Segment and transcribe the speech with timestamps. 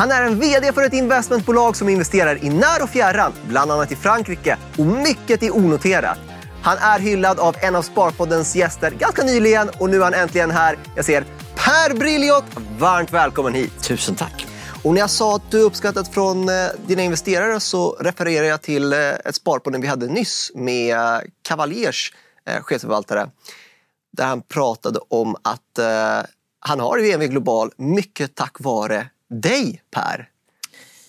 [0.00, 3.92] Han är en VD för ett investmentbolag som investerar i när och fjärran, bland annat
[3.92, 6.18] i Frankrike och mycket i onoterat.
[6.62, 10.50] Han är hyllad av en av Sparpoddens gäster ganska nyligen och nu är han äntligen
[10.50, 10.78] här.
[10.96, 11.24] Jag ser
[11.54, 12.44] Per Brilliot,
[12.78, 13.82] varmt välkommen hit.
[13.82, 14.46] Tusen tack.
[14.84, 16.54] Och när jag sa att du uppskattat från eh,
[16.86, 20.96] dina investerare så refererar jag till eh, ett sparpodd vi hade nyss med
[21.42, 22.12] Cavaliers
[22.46, 23.30] eh, chefsförvaltare.
[24.12, 25.78] Där han pratade om att
[26.60, 30.28] han har VNV Global mycket tack vare dig Per.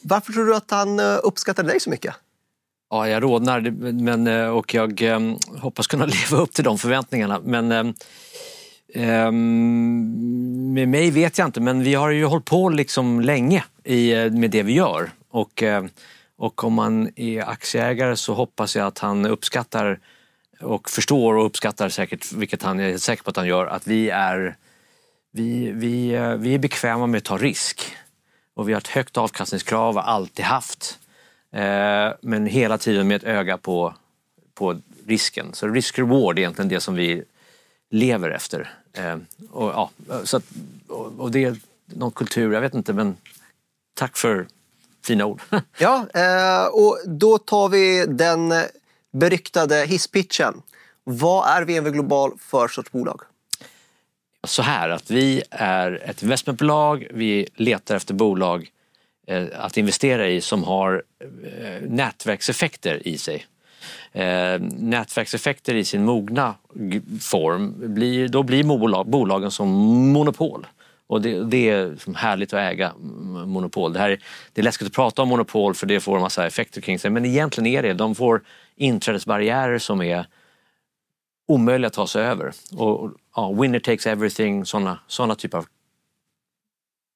[0.02, 2.16] Varför tror du att han eh, uppskattade dig så mycket?
[2.90, 7.40] Ja, jag rodnar men, eh, och jag ehm, hoppas kunna leva upp till de förväntningarna.
[7.44, 7.94] Men ehm,
[8.94, 14.14] ehm, med mig vet jag inte, men vi har ju hållit på liksom länge i,
[14.14, 15.12] eh, med det vi gör.
[15.30, 15.64] Och,
[16.38, 20.00] och om man är aktieägare så hoppas jag att han uppskattar
[20.62, 24.10] och förstår och uppskattar säkert, vilket han är säker på att han gör, att vi
[24.10, 24.56] är,
[25.32, 27.96] vi, vi, vi är bekväma med att ta risk.
[28.62, 31.00] Och vi har ett högt avkastningskrav, har alltid haft.
[31.52, 33.94] Eh, men hela tiden med ett öga på,
[34.54, 35.54] på risken.
[35.54, 37.24] Så risk-reward är egentligen det som vi
[37.90, 38.74] lever efter.
[38.94, 39.18] Eh,
[39.52, 39.90] och, ja,
[40.24, 40.44] så att,
[41.18, 43.18] och, det är någon kultur, jag vet inte men
[43.94, 44.48] tack för
[45.04, 45.42] fina ord.
[45.78, 48.54] ja, eh, och då tar vi den
[49.12, 50.62] beryktade hisspitchen.
[51.04, 53.22] Vad är VNV Global för sorts bolag?
[54.48, 58.72] Så här att vi är ett investmentbolag, vi letar efter bolag
[59.32, 63.46] Eh, att investera i som har eh, nätverkseffekter i sig.
[64.12, 66.56] Eh, nätverkseffekter i sin mogna
[67.22, 68.64] form, blir, då blir
[69.04, 69.70] bolagen som
[70.12, 70.68] monopol.
[71.08, 72.94] Och det, det är härligt att äga
[73.46, 73.94] monopol.
[73.94, 74.20] Det, här,
[74.54, 77.12] det är läskigt att prata om monopol för det får en massa effekter kring sig
[77.12, 78.42] men egentligen är det, de får
[78.76, 80.26] inträdesbarriärer som är
[81.52, 82.54] omöjliga att ta sig över.
[82.76, 85.66] Och, ja, winner takes everything, sådana såna typer av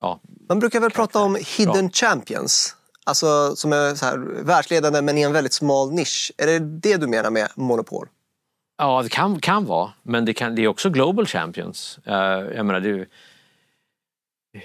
[0.02, 0.19] ja,
[0.50, 1.89] Man brukar väl prata om hidden Bra.
[1.94, 6.31] champions, alltså som är så här, världsledande men i en väldigt smal nisch.
[6.38, 8.08] Är det det du menar med monopol?
[8.78, 12.00] Ja, det kan, kan vara, men det, kan, det är också global champions.
[12.07, 12.13] Uh,
[12.56, 13.06] jag menar, det,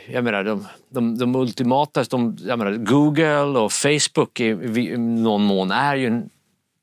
[0.08, 5.42] jag menar de, de, de ultimata, de, jag menar, Google och Facebook i, i någon
[5.42, 6.22] mån är ju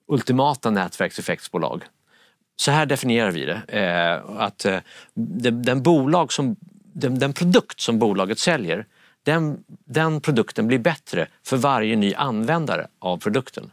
[0.08, 1.84] ultimata nätverkseffektsbolag.
[2.60, 3.62] Så här definierar vi det.
[3.68, 4.80] Eh, att eh,
[5.14, 6.56] den, den bolag som
[6.94, 8.86] den, den, produkt som bolaget säljer,
[9.24, 13.72] den, den produkten blir bättre för varje ny användare av produkten.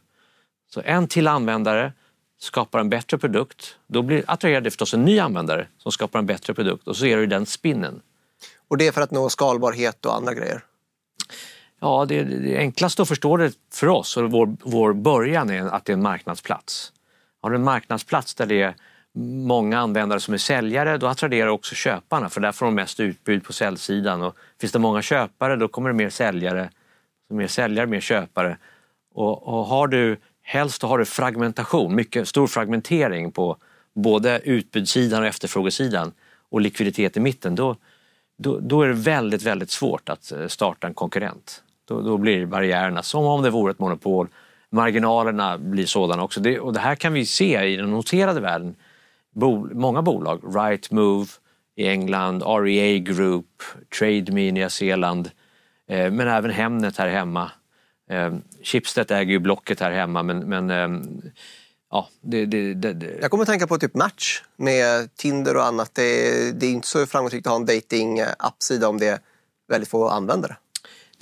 [0.70, 1.92] Så en till användare
[2.38, 6.26] skapar en bättre produkt, då blir, attraherar det förstås en ny användare som skapar en
[6.26, 8.00] bättre produkt och så är det den spinnen.
[8.68, 10.64] Och det är för att nå skalbarhet och andra grejer?
[11.80, 15.84] Ja, det, det enklaste att förstå det för oss och vår, vår början är att
[15.84, 16.92] det är en marknadsplats.
[17.44, 18.74] Har du en marknadsplats där det är
[19.46, 23.44] många användare som är säljare, då attraherar också köparna för där får de mest utbud
[23.44, 24.22] på säljsidan.
[24.22, 26.70] Och finns det många köpare då kommer det mer säljare.
[27.28, 28.58] Så mer säljare, mer köpare.
[29.14, 33.56] Och, och har du, helst har du fragmentation, mycket stor fragmentering på
[33.94, 36.12] både utbudssidan och efterfrågesidan
[36.50, 37.54] och likviditet i mitten.
[37.54, 37.76] Då,
[38.36, 41.62] då, då är det väldigt, väldigt svårt att eh, starta en konkurrent.
[41.84, 44.28] Då, då blir barriärerna som om det vore ett monopol.
[44.74, 46.40] Marginalerna blir sådana också.
[46.40, 48.76] Det, och det här kan vi se i den noterade världen
[49.34, 51.28] Bo, många bolag, Rightmove
[51.76, 53.62] i England, REA Group,
[53.98, 55.30] TradeMe i Nya Zeeland,
[55.88, 57.50] eh, men även Hemnet här hemma.
[58.10, 61.02] Eh, Schibsted äger ju Blocket här hemma men, men eh,
[61.90, 65.90] ja, det, det, det, Jag kommer att tänka på typ Match med Tinder och annat.
[65.94, 69.18] Det, det är inte så framgångsrikt att ha en dating-appsida om det är
[69.68, 70.56] väldigt få användare.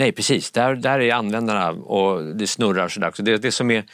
[0.02, 3.12] Nej precis, där, där är användarna och det snurrar sådär.
[3.14, 3.84] Så det, det som är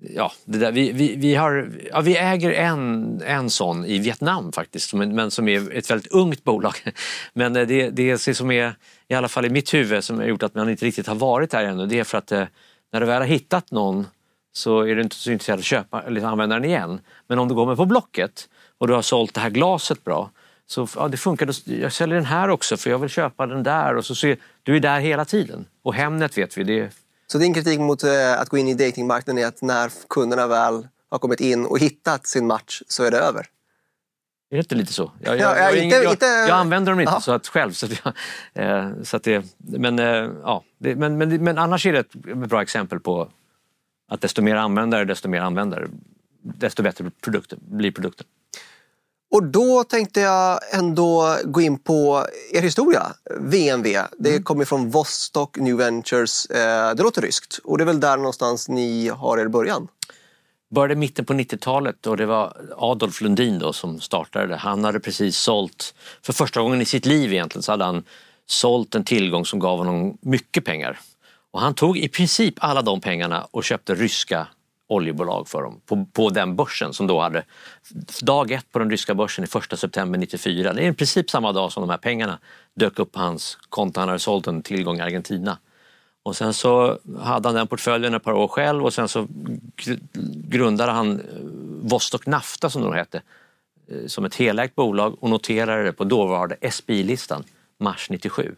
[0.00, 4.52] ja, det där, vi, vi, vi, har, ja, vi äger en, en sån i Vietnam
[4.52, 6.74] faktiskt, men som är ett väldigt ungt bolag.
[7.32, 8.74] Men eh, det, det som är,
[9.08, 11.50] i alla fall i mitt huvud, som har gjort att man inte riktigt har varit
[11.50, 12.44] där ännu, det är för att eh,
[12.92, 14.06] när du väl har hittat någon
[14.52, 17.00] så är du inte så intresserad av att köpa eller använda den igen.
[17.26, 18.48] Men om du går med på Blocket
[18.78, 20.30] och du har sålt det här glaset bra,
[20.70, 23.96] så ja, det funkar, jag säljer den här också för jag vill köpa den där.
[23.96, 25.66] Och så, så du är där hela tiden.
[25.82, 26.90] Och Hemnet vet vi, det
[27.26, 30.88] så din kritik mot eh, att gå in i datingmarknaden är att när kunderna väl
[31.10, 33.46] har kommit in och hittat sin match så är det över?
[34.50, 35.12] Är det inte lite så?
[35.20, 37.72] Jag, jag, ja, inte, jag, jag använder dem inte så att själv.
[37.72, 38.14] Så att
[38.54, 42.14] eh, så att det, men, eh, ja, det, men, men, men annars är det ett
[42.48, 43.28] bra exempel på
[44.08, 45.88] att desto mer användare, desto mer användare,
[46.42, 48.26] desto bättre produkter, blir produkten.
[49.30, 53.98] Och då tänkte jag ändå gå in på er historia, VNV.
[54.18, 54.42] Det mm.
[54.42, 56.46] kommer från Vostok New Ventures.
[56.46, 59.88] Eh, det låter ryskt och det är väl där någonstans ni har er början?
[60.74, 64.56] Började mitten på 90-talet och det var Adolf Lundin då som startade det.
[64.56, 68.04] Han hade precis sålt, för första gången i sitt liv egentligen, så hade han
[68.46, 71.00] sålt en tillgång som gav honom mycket pengar.
[71.52, 74.46] Och han tog i princip alla de pengarna och köpte ryska
[74.90, 77.44] oljebolag för dem på, på den börsen som då hade
[78.22, 80.72] dag ett på den ryska börsen i första september 94.
[80.72, 82.38] Det är i princip samma dag som de här pengarna
[82.74, 84.00] dök upp på hans konto.
[84.00, 85.58] Han hade sålt en tillgång i Argentina.
[86.22, 89.26] Och sen så hade han den portföljen ett par år själv och sen så
[90.48, 91.26] grundade han eh,
[91.82, 93.22] Vostok Nafta som det hette
[93.90, 97.44] eh, som ett helägt bolag och noterade det på dåvarande SPI-listan
[97.78, 98.54] mars 97.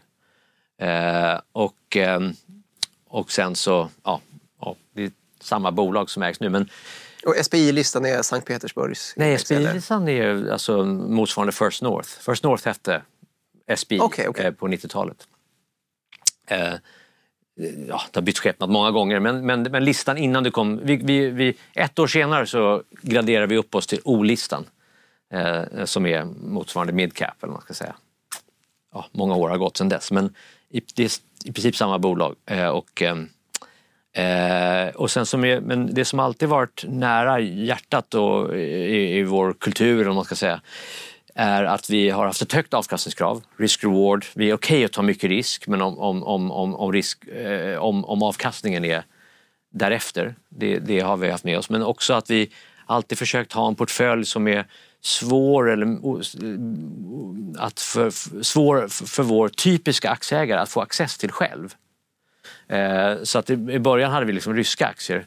[0.78, 2.20] Eh, och, eh,
[3.08, 4.20] och sen så, ja,
[4.60, 5.10] ja, det är
[5.42, 6.68] samma bolag som ägs nu men
[7.26, 9.14] och SPI-listan är Sankt Petersburgs?
[9.16, 12.08] Nej, SPI-listan är alltså motsvarande First North.
[12.08, 13.02] First North hette
[13.76, 14.46] SPI okay, okay.
[14.46, 15.28] Eh, på 90-talet.
[16.46, 16.74] Eh,
[17.88, 20.96] ja, det har bytt skepnad många gånger men, men, men listan innan du kom, vi,
[20.96, 24.64] vi, vi, ett år senare så graderade vi upp oss till O-listan
[25.32, 27.94] eh, som är motsvarande midcap eller vad man ska säga.
[28.92, 30.34] Ja, många år har gått sedan dess men
[30.70, 31.10] i, det är
[31.44, 32.34] i princip samma bolag.
[32.46, 33.02] Eh, och,
[34.12, 39.22] eh, och sen som är, men det som alltid varit nära hjärtat då, i, i
[39.22, 40.60] vår kultur om man ska säga
[41.34, 44.24] är att vi har haft ett högt avkastningskrav, risk-reward.
[44.34, 47.78] Vi är okej okay att ta mycket risk men om, om, om, om, risk, eh,
[47.78, 49.04] om, om avkastningen är
[49.72, 51.70] därefter, det, det har vi haft med oss.
[51.70, 52.50] Men också att vi
[52.86, 54.66] alltid försökt ha en portfölj som är
[55.00, 55.86] svår, eller,
[57.58, 61.74] att för, svår för vår typiska aktieägare att få access till själv.
[62.72, 65.26] Eh, så att i början hade vi liksom ryska aktier.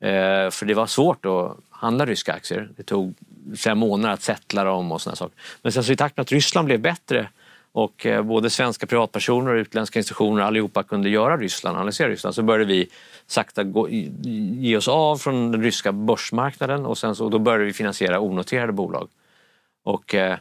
[0.00, 2.68] Eh, för det var svårt att handla ryska aktier.
[2.76, 3.14] Det tog
[3.56, 5.38] flera månader att sättla dem och sådana saker.
[5.62, 7.28] Men sen så i takt med att Ryssland blev bättre
[7.72, 12.42] och eh, både svenska privatpersoner och utländska institutioner allihopa kunde göra Ryssland, analysera Ryssland, så
[12.42, 12.88] började vi
[13.26, 17.72] sakta gå, ge oss av från den ryska börsmarknaden och sen så, då började vi
[17.72, 19.08] finansiera onoterade bolag.
[19.84, 20.38] Och eh,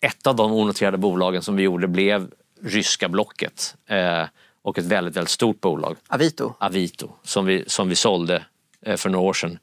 [0.00, 2.30] ett av de onoterade bolagen som vi gjorde blev
[2.62, 4.24] ryska blocket eh,
[4.68, 5.96] och ett väldigt, väldigt stort bolag.
[6.08, 6.54] Avito?
[6.58, 8.42] Avito, som vi, som vi sålde
[8.82, 9.58] eh, för några år sedan.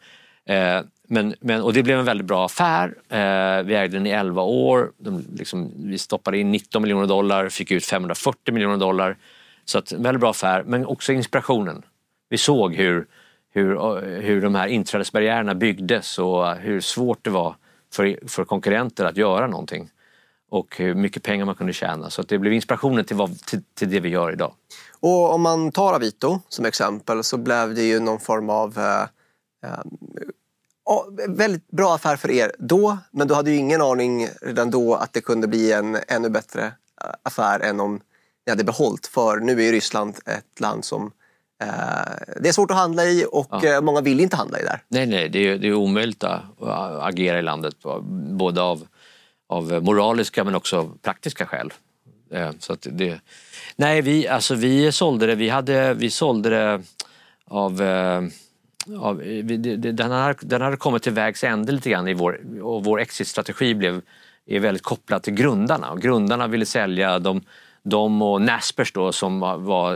[0.46, 2.94] Eh, men, men, och det blev en väldigt bra affär.
[3.10, 4.92] Eh, vi ägde den i 11 år.
[5.38, 9.18] Liksom, vi stoppade in 19 miljoner dollar, fick ut 540 miljoner dollar.
[9.66, 11.82] Så att, en väldigt bra affär, men också inspirationen.
[12.30, 13.06] Vi såg hur,
[13.54, 17.56] hur, hur de här inträdesbarriärerna byggdes och hur svårt det var
[17.94, 19.90] för, för konkurrenter att göra någonting.
[20.56, 22.10] Och hur mycket pengar man kunde tjäna.
[22.10, 24.54] Så det blev inspirationen till, vad, till, till det vi gör idag.
[25.00, 29.02] Och om man tar Avito som exempel så blev det ju någon form av eh,
[29.70, 29.84] eh
[31.28, 35.14] väldigt bra affär för er då, men du hade ju ingen aning redan då att
[35.14, 38.02] det kunde bli en ännu bättre eh, affär än om
[38.46, 39.08] ni hade behållit.
[39.08, 41.12] För nu är ju Ryssland ett land som
[41.64, 41.68] eh,
[42.42, 43.76] det är svårt att handla i och ja.
[43.76, 44.84] Eh, många vill inte handla i där.
[44.88, 46.44] Nej, nej, det är, det är omöjligt att
[47.02, 47.76] agera i landet
[48.32, 48.88] både av,
[49.48, 51.74] av eh, moraliska men också av praktiska skäl.
[52.32, 53.22] Eh, så att det,
[53.76, 56.82] nej, vi, alltså, vi sålde det, vi, hade, vi sålde det
[57.48, 58.22] av eh,
[58.98, 59.18] av
[59.78, 63.74] den, har, den hade kommit till vägs ände lite grann i vår, och vår exitstrategi
[63.74, 64.02] blev,
[64.46, 65.92] är väldigt kopplad till grundarna.
[65.92, 67.42] Och grundarna ville sälja de,
[67.84, 69.96] de och Naspers då som var,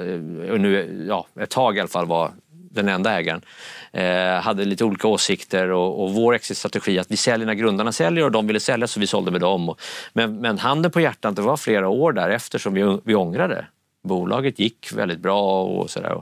[0.57, 2.31] nu, ja, ett tag i alla fall var
[2.69, 3.42] den enda ägaren,
[3.92, 8.25] eh, hade lite olika åsikter och, och vår exit-strategi att vi säljer när grundarna säljer
[8.25, 9.69] och de ville sälja så vi sålde med dem.
[9.69, 9.81] Och,
[10.13, 13.66] men, men handen på hjärtat, det var flera år därefter som vi, vi ångrade.
[14.04, 16.21] Bolaget gick väldigt bra och sådär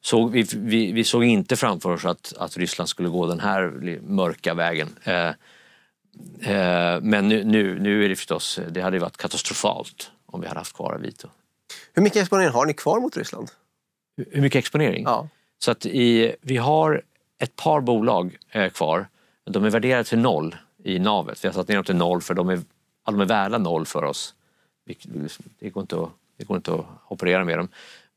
[0.00, 3.98] såg, vi, vi, vi, såg inte framför oss att, att Ryssland skulle gå den här
[4.02, 4.88] mörka vägen.
[5.02, 5.28] Eh,
[6.40, 10.60] eh, men nu, nu, nu är det förstås, det hade varit katastrofalt om vi hade
[10.60, 11.28] haft kvar Avito.
[11.92, 13.50] Hur mycket exponering har ni kvar mot Ryssland?
[14.30, 15.04] Hur mycket exponering?
[15.04, 15.28] Ja.
[15.58, 17.02] Så att i, vi har
[17.38, 19.08] ett par bolag eh, kvar.
[19.44, 21.44] De är värderade till noll i navet.
[21.44, 22.60] Vi har satt ner dem till noll för de är,
[23.04, 24.34] de är värda noll för oss.
[25.58, 27.68] Det går, inte att, det går inte att operera med dem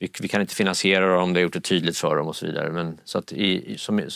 [0.02, 2.46] vi, vi, kan inte finansiera dem, det har gjort det tydligt för dem och så
[2.46, 2.72] vidare.
[2.72, 4.08] Men, så att i, som,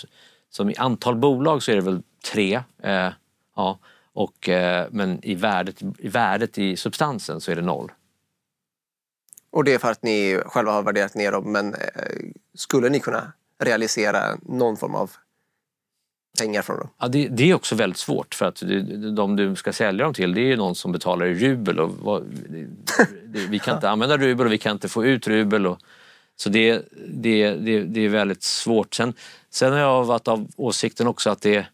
[0.50, 2.01] som i antal bolag så är det väl
[2.34, 2.62] tre.
[2.84, 3.10] Eh,
[3.55, 3.77] ja,
[4.13, 7.91] och, eh, men i värdet, i värdet i substansen så är det noll.
[9.56, 11.80] Och det är för att ni själva har värderat ner dem men eh,
[12.54, 13.32] skulle ni kunna
[13.64, 15.12] realisera någon form av
[16.40, 16.90] pengar från dem?
[16.98, 18.64] Ja, det, det, är också väldigt svårt för att
[19.16, 21.80] de du ska sälja dem till det är någon som betalar i rubel.
[21.80, 22.24] Och vad,
[23.26, 25.68] det, vi kan inte använda rubel och vi kan inte få ut rubel.
[25.68, 25.80] Och,
[26.36, 28.94] så det, det, det, det är väldigt svårt.
[28.94, 29.14] Sen,
[29.50, 31.66] sen har jag varit av åsikten också att det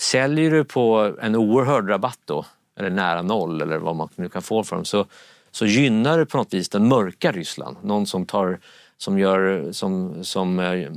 [0.00, 2.46] säljer du på en oerhörd rabatt då,
[2.78, 5.06] eller nära noll eller vad man nu kan få för dem, så,
[5.54, 7.76] så gynnar det på något vis den mörka Ryssland.
[7.82, 8.60] Någon som, tar,
[8.98, 10.90] som, gör, som, som eh,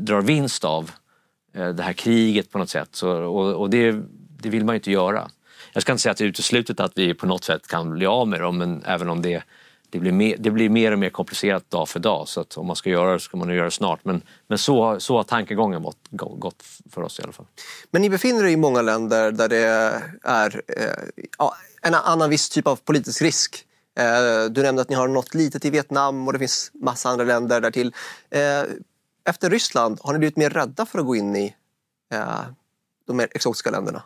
[0.00, 0.90] drar vinst av
[1.56, 2.88] Eh, det här kriget på något sätt.
[2.92, 3.94] Så, och, och det,
[4.40, 5.30] det, vill man ju inte göra.
[5.72, 8.06] Jag ska inte säga att det är uteslutet att vi på något sätt kan bli
[8.06, 9.42] av med dem men även om det,
[9.90, 12.66] det blir, mer, det blir mer och mer komplicerat dag för dag så att om
[12.66, 14.04] man ska göra det ska man göra det snart.
[14.04, 17.46] Men, men så, så har tankegången gått, gått för oss i alla fall.
[17.90, 19.66] Men ni befinner er i många länder där det
[20.22, 21.50] är eh,
[21.82, 23.65] en annan viss typ av politisk risk.
[23.96, 27.24] Eh, du nämnde att ni har nått litet i Vietnam och det finns massa andra
[27.24, 27.94] länder därtill.
[28.30, 28.62] Eh,
[29.24, 31.54] efter Ryssland, har ni blivit mer rädda för att gå in i
[32.12, 32.40] eh,
[33.06, 34.02] de mer exotiska länderna?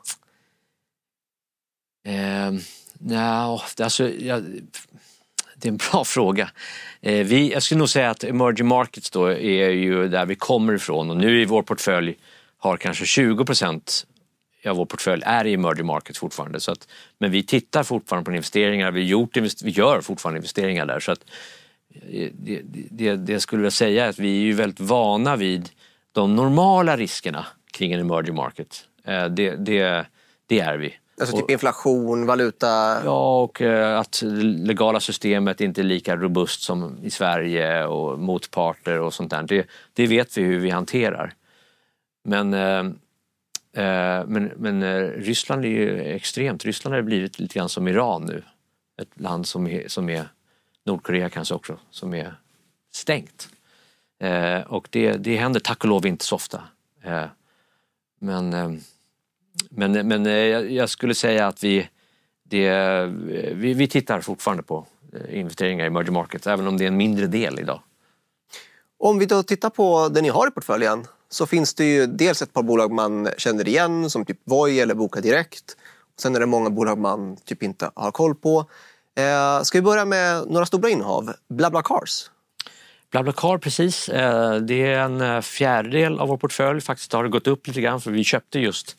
[2.05, 2.53] Eh,
[2.99, 4.41] no, alltså, ja,
[5.55, 6.51] det är en bra fråga.
[7.01, 10.73] Eh, vi, jag skulle nog säga att emerging markets då är ju där vi kommer
[10.73, 12.19] ifrån och nu i vår portfölj
[12.59, 14.07] har kanske 20 procent
[14.67, 16.61] av vår portfölj är i emerging markets fortfarande.
[16.61, 16.89] Så att,
[17.19, 21.01] men vi tittar fortfarande på investeringar, vi, gjort, vi gör fortfarande investeringar där.
[21.01, 21.21] Så att,
[21.95, 25.37] eh, det, det, det jag skulle vilja säga är att vi är ju väldigt vana
[25.37, 25.69] vid
[26.13, 28.85] de normala riskerna kring en emerging market.
[29.05, 30.07] Eh, det, det,
[30.47, 30.95] det är vi.
[31.21, 32.67] Alltså typ inflation, valuta?
[33.05, 39.01] Ja, och eh, att legala systemet inte är lika robust som i Sverige och motparter
[39.01, 39.43] och sånt där.
[39.43, 41.33] Det, det vet vi hur vi hanterar.
[42.25, 42.55] Men,
[43.73, 46.65] Eh, men, men eh, Ryssland är ju extremt.
[46.65, 48.43] Ryssland har blivit lite grann som Iran nu.
[49.03, 50.29] Ett land som är, som är
[50.85, 52.35] Nordkorea kanske också, som är
[52.93, 53.49] stängt.
[54.21, 56.63] Eh, och det, det händer tack och lov inte så ofta.
[57.03, 57.25] Eh,
[58.19, 58.71] men eh,
[59.71, 60.25] men, men
[60.75, 61.89] jag skulle säga att vi,
[62.43, 63.07] det,
[63.55, 64.87] vi, vi tittar fortfarande på
[65.31, 67.81] investeringar i emerging markets, även om det är en mindre del idag.
[68.99, 72.43] Om vi då tittar på det ni har i portföljen så finns det ju dels
[72.43, 75.77] ett par bolag man känner igen som typ Voi eller Boka Direkt.
[76.19, 78.67] Sen är det många bolag man typ inte har koll på.
[79.17, 81.33] Eh, ska vi börja med några stora innehav?
[81.49, 82.31] BlaBlaCars.
[83.11, 84.09] BlaBlaCar, precis.
[84.09, 86.81] Eh, det är en eh, fjärdedel av vår portfölj.
[86.81, 88.97] Faktiskt har det gått upp lite grann för vi köpte just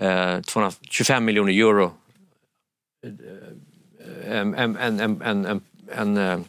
[0.00, 1.92] eh, 225 miljoner euro.
[3.04, 5.62] Eh, en, en, en, en,
[5.96, 6.44] en,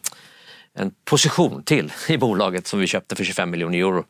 [0.74, 4.06] en position till i bolaget som vi köpte för 25 miljoner euro.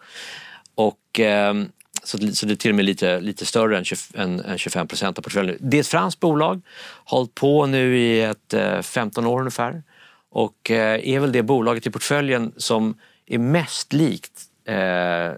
[0.76, 1.70] Och, ehm,
[2.04, 4.88] så, så det är till och med lite, lite större än, 20, än, än 25
[4.88, 5.58] procent av portföljen.
[5.60, 6.62] Det är ett franskt bolag,
[7.06, 9.84] hållit på nu i ett eh, 15 år ungefär
[10.30, 15.32] och eh, är väl det bolaget i portföljen som är mest likt eh,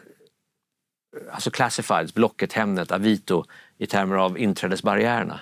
[1.32, 3.46] alltså classifieds, Blocket, Hemnet, Avito
[3.78, 5.40] i termer av inträdesbarriärerna.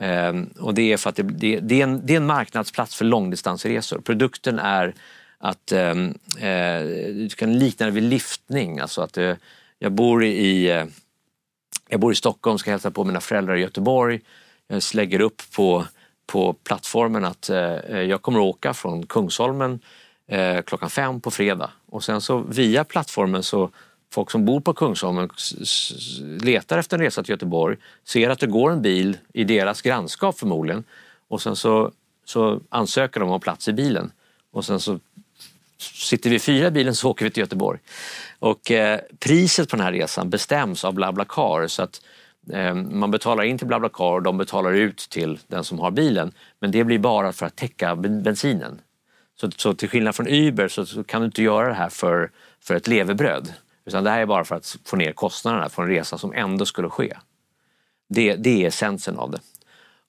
[0.00, 2.96] Ehm, och det är för att det, det, det, är en, det är en marknadsplats
[2.96, 4.00] för långdistansresor.
[4.00, 4.94] Produkten är
[5.40, 6.82] att ehm, eh,
[7.14, 8.78] du kan likna det vid liftning.
[8.78, 9.34] Alltså att eh,
[9.78, 10.84] jag, bor i, eh,
[11.88, 14.20] jag bor i Stockholm, ska hälsa på mina föräldrar i Göteborg.
[14.68, 15.84] Jag lägger upp på,
[16.26, 19.80] på plattformen att eh, eh, jag kommer att åka från Kungsholmen
[20.26, 23.70] eh, klockan fem på fredag och sen så via plattformen så
[24.12, 25.30] folk som bor på Kungsholmen
[26.40, 30.38] letar efter en resa till Göteborg, ser att det går en bil i deras grannskap
[30.38, 30.84] förmodligen
[31.28, 31.92] och sen så,
[32.24, 34.12] så ansöker de om plats i bilen
[34.50, 34.98] och sen så
[35.80, 37.78] sitter vi fyra i bilen så åker vi till Göteborg.
[38.38, 42.00] Och eh, priset på den här resan bestäms av BlaBlaCar så att
[42.52, 46.32] eh, man betalar in till BlaBlaCar och de betalar ut till den som har bilen
[46.60, 48.80] men det blir bara för att täcka bensinen.
[49.40, 52.30] Så, så till skillnad från Uber så, så kan du inte göra det här för,
[52.60, 53.52] för ett levebröd.
[53.84, 56.66] Utan det här är bara för att få ner kostnaderna för en resa som ändå
[56.66, 57.16] skulle ske.
[58.08, 59.40] Det, det är essensen av det.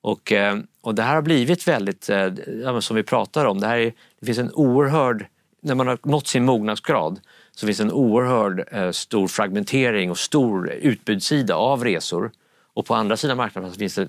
[0.01, 3.77] Och, eh, och det här har blivit väldigt, eh, som vi pratar om, det, här
[3.77, 5.25] är, det finns en oerhörd,
[5.61, 7.19] när man har nått sin mognadsgrad
[7.51, 12.31] så finns en oerhörd eh, stor fragmentering och stor utbudssida av resor.
[12.73, 14.07] Och på andra sidan marknaden finns det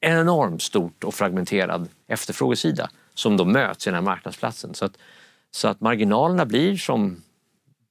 [0.00, 4.74] en enormt stort och fragmenterad efterfrågesida som då möts i den här marknadsplatsen.
[4.74, 4.98] Så att,
[5.50, 7.22] så att marginalerna blir som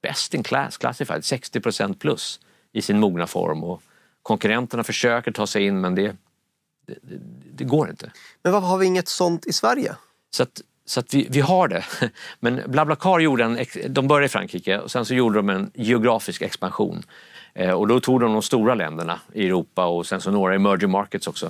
[0.02, 2.40] best in class classified, 60% plus
[2.72, 3.84] i sin mogna form och
[4.24, 6.16] konkurrenterna försöker ta sig in men det,
[6.86, 6.98] det,
[7.54, 8.12] det går inte.
[8.44, 9.96] Men varför har vi inget sånt i Sverige?
[10.32, 11.86] Så att, så att vi, vi har det.
[12.40, 16.42] Men BlaBlaCar gjorde en, de började i Frankrike och sen så gjorde de en geografisk
[16.42, 17.04] expansion.
[17.54, 20.90] Eh, och då tog de de stora länderna i Europa och sen så några emerging
[20.90, 21.46] markets också.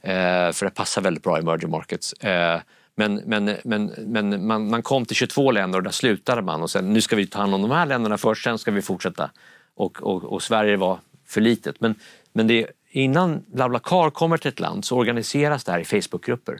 [0.00, 2.12] Eh, för det passar väldigt bra i emerging markets.
[2.12, 2.60] Eh,
[2.94, 6.70] men, men, men, men man, man, kom till 22 länder och där slutade man och
[6.70, 9.30] sen nu ska vi ta hand om de här länderna först, sen ska vi fortsätta.
[9.74, 11.80] Och, och, och Sverige var för litet.
[11.80, 11.94] Men,
[12.32, 16.58] men det, innan BlaBlaCar kommer till ett land så organiseras det här i Facebookgrupper.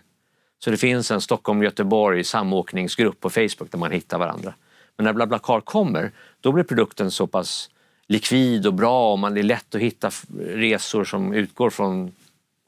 [0.64, 4.54] Så det finns en Stockholm-Göteborg samåkningsgrupp på Facebook där man hittar varandra.
[4.96, 7.70] Men när BlaBlaCar kommer, då blir produkten så pass
[8.06, 12.12] likvid och bra och man är lätt att hitta resor som utgår från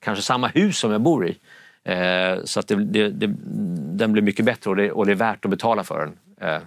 [0.00, 1.38] kanske samma hus som jag bor i.
[1.84, 3.34] Eh, så att det, det, det,
[3.96, 6.18] den blir mycket bättre och det, och det är värt att betala för den.
[6.48, 6.62] Eh,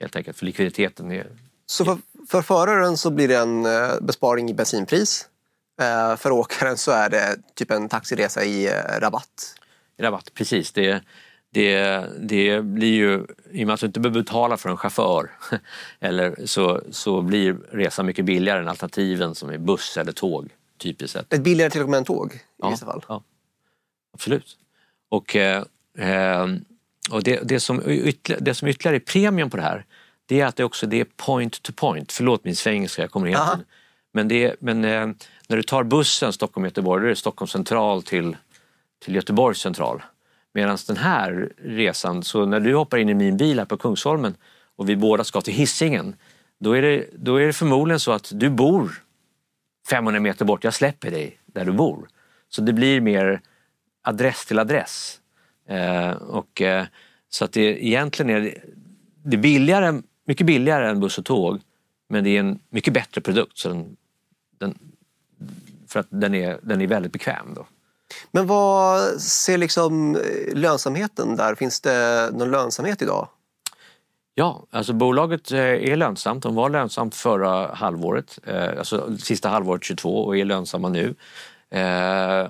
[0.00, 1.26] helt enkelt, för likviditeten är...
[1.66, 1.98] Så för,
[2.28, 5.28] för föraren så blir det en eh, besparing i bensinpris.
[5.80, 9.54] Eh, för åkaren så är det typ en taxiresa i eh, rabatt
[9.98, 10.72] rabatt, precis.
[10.72, 11.02] Det,
[11.50, 15.30] det, det blir ju, i och med att du inte behöver betala för en chaufför,
[16.00, 21.12] eller så, så blir resan mycket billigare än alternativen som är buss eller tåg, typiskt
[21.12, 21.32] sett.
[21.32, 23.04] Ett billigare till och med än tåg i ja, vissa fall?
[23.08, 23.22] Ja,
[24.14, 24.56] absolut.
[25.08, 25.64] Och, eh,
[27.10, 29.84] och det, det, som ytterligare, det som ytterligare är premium på det här,
[30.26, 32.12] det är att det också det är point to point.
[32.12, 33.66] Förlåt min svengelska, jag kommer helt
[34.12, 35.06] Men, det, men eh,
[35.48, 38.36] när du tar bussen Stockholm-Göteborg, då är det Stockholm central till,
[39.02, 40.02] till Göteborgs central.
[40.54, 44.34] Medan den här resan, så när du hoppar in i min bil här på Kungsholmen
[44.76, 46.16] och vi båda ska till Hisingen,
[46.58, 49.02] då är det, då är det förmodligen så att du bor
[49.88, 52.08] 500 meter bort, jag släpper dig där du bor.
[52.48, 53.40] Så det blir mer
[54.02, 55.20] adress till adress.
[55.68, 56.84] Eh, och, eh,
[57.28, 58.64] så att det egentligen är
[59.24, 61.60] det billigare, mycket billigare än buss och tåg
[62.12, 63.58] men det är en mycket bättre produkt.
[63.58, 63.96] Så den,
[64.58, 64.78] den,
[65.86, 67.54] för att den är, den är väldigt bekväm.
[67.54, 67.66] Då.
[68.30, 71.54] Men vad ser liksom eh, lönsamheten där?
[71.54, 73.28] Finns det någon lönsamhet idag?
[74.34, 76.42] Ja, alltså bolaget eh, är lönsamt.
[76.42, 81.14] De var lönsamt förra halvåret, eh, alltså sista halvåret 22 och är lönsamma nu.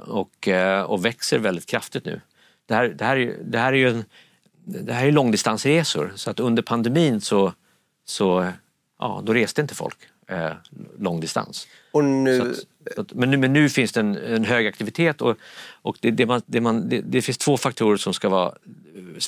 [0.07, 0.49] Och,
[0.87, 2.21] och växer väldigt kraftigt nu.
[2.66, 4.04] Det här, det här, är, det här är ju en,
[4.64, 7.52] det här är långdistansresor så att under pandemin så,
[8.04, 8.52] så
[8.99, 9.97] ja, då reste inte folk
[10.33, 10.52] eh,
[10.99, 11.66] långdistans.
[11.92, 12.50] Och nu...
[12.50, 12.57] Att,
[12.96, 15.36] att, men, nu, men nu finns det en, en hög aktivitet och,
[15.82, 18.52] och det, det, man, det, man, det, det, finns två faktorer som ska vara,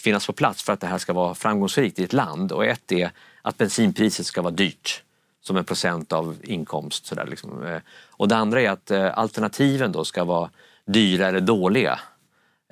[0.02, 2.52] finnas på plats för att det här ska vara framgångsrikt i ett land.
[2.52, 3.10] Och ett är
[3.42, 5.02] att bensinpriset ska vara dyrt
[5.40, 7.06] som en procent av inkomst.
[7.06, 7.66] Sådär liksom.
[7.66, 7.78] Eh,
[8.10, 10.50] och det andra är att eh, alternativen då ska vara
[10.86, 12.00] dyra eller dåliga.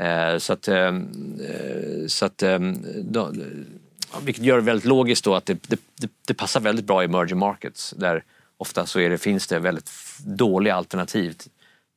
[0.01, 1.09] Eh, så att, ehm,
[1.41, 3.33] eh, så att ehm, då,
[4.23, 7.39] vilket gör det väldigt logiskt då att det, det, det, passar väldigt bra i emerging
[7.39, 8.25] markets där
[8.63, 9.91] ofta så det, finns det väldigt
[10.25, 11.37] dåliga alternativ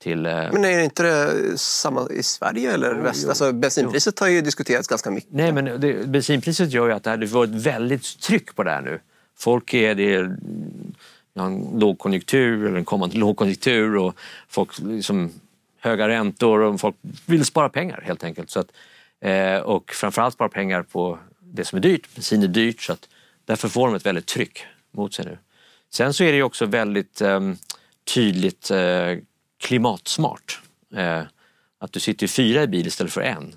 [0.01, 0.25] till...
[0.25, 3.21] Eh, men är inte det samma i Sverige eller väst?
[3.23, 4.25] Jo, alltså, bensinpriset jo.
[4.25, 5.31] har ju diskuterats ganska mycket.
[5.33, 8.71] Nej, men det, bensinpriset gör ju att det, det får ett väldigt tryck på det
[8.71, 8.99] här nu.
[9.37, 10.37] Folk är, det är
[11.33, 14.15] en lågkonjunktur eller en kommande lågkonjunktur och
[14.49, 15.31] folk liksom,
[15.79, 18.49] höga räntor och folk vill spara pengar helt enkelt.
[18.49, 18.71] Så att,
[19.21, 22.15] eh, och framförallt spara pengar på det som är dyrt.
[22.15, 23.09] Bensin är dyrt så att
[23.45, 25.37] därför får de ett väldigt tryck mot sig nu.
[25.95, 27.39] Sen så är det ju också väldigt eh,
[28.13, 29.17] tydligt eh,
[29.57, 30.61] klimatsmart.
[30.95, 31.21] Eh,
[31.77, 33.53] att du sitter fyra i bil istället för en.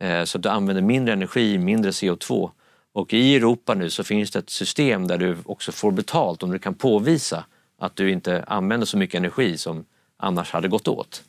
[0.00, 2.50] Eh, så att du använder mindre energi, mindre CO2.
[2.92, 6.50] Och i Europa nu så finns det ett system där du också får betalt om
[6.50, 7.44] du kan påvisa
[7.78, 9.84] att du inte använder så mycket energi som
[10.16, 11.22] annars hade gått åt.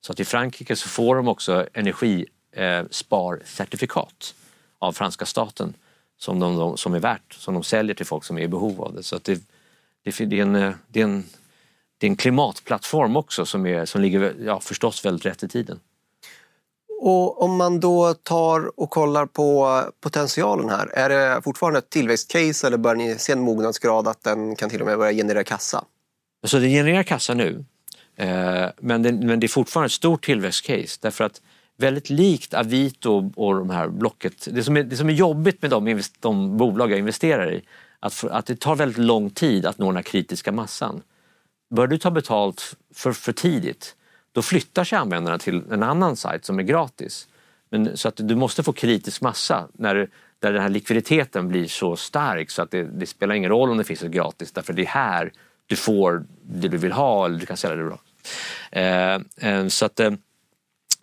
[0.00, 4.12] Så att i Frankrike så får de också energisparcertifikat eh,
[4.78, 5.74] av franska staten
[6.18, 8.94] som, de, som är värt, som de säljer till folk som är i behov av
[8.94, 9.02] det.
[9.02, 9.42] Så det, det,
[10.04, 10.52] det, är en,
[10.88, 11.24] det, är en,
[11.98, 15.80] det är en klimatplattform också som, är, som ligger ja, förstås väldigt rätt i tiden.
[17.02, 22.66] Och om man då tar och kollar på potentialen här, är det fortfarande ett tillväxtcase
[22.66, 25.84] eller börjar ni se en mognadsgrad att den kan till och med börja generera kassa?
[26.42, 27.64] Alltså det genererar kassa nu,
[28.16, 31.40] eh, men, det, men det är fortfarande ett stort tillväxtcase därför att
[31.76, 34.48] väldigt likt Avito och de här Blocket.
[34.50, 37.62] Det som är, det som är jobbigt med de, de bolag jag investerar i,
[38.00, 41.02] att, att det tar väldigt lång tid att nå den här kritiska massan.
[41.74, 43.96] Bör du ta betalt för, för tidigt,
[44.32, 47.28] då flyttar sig användarna till en annan sajt som är gratis.
[47.70, 50.08] Men, så att du måste få kritisk massa när,
[50.38, 53.78] där den här likviditeten blir så stark så att det, det spelar ingen roll om
[53.78, 55.32] det finns ett gratis därför det är här
[55.66, 58.00] du får det du vill ha eller du kan sälja det bra.
[58.72, 59.14] Eh,
[59.50, 60.12] eh, så att, eh,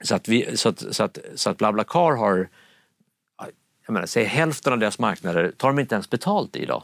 [0.02, 2.50] så att, vi, så att, så att, så att BlaBlaCar har,
[3.88, 6.84] jag menar, säg hälften av deras marknader tar de inte ens betalt i idag.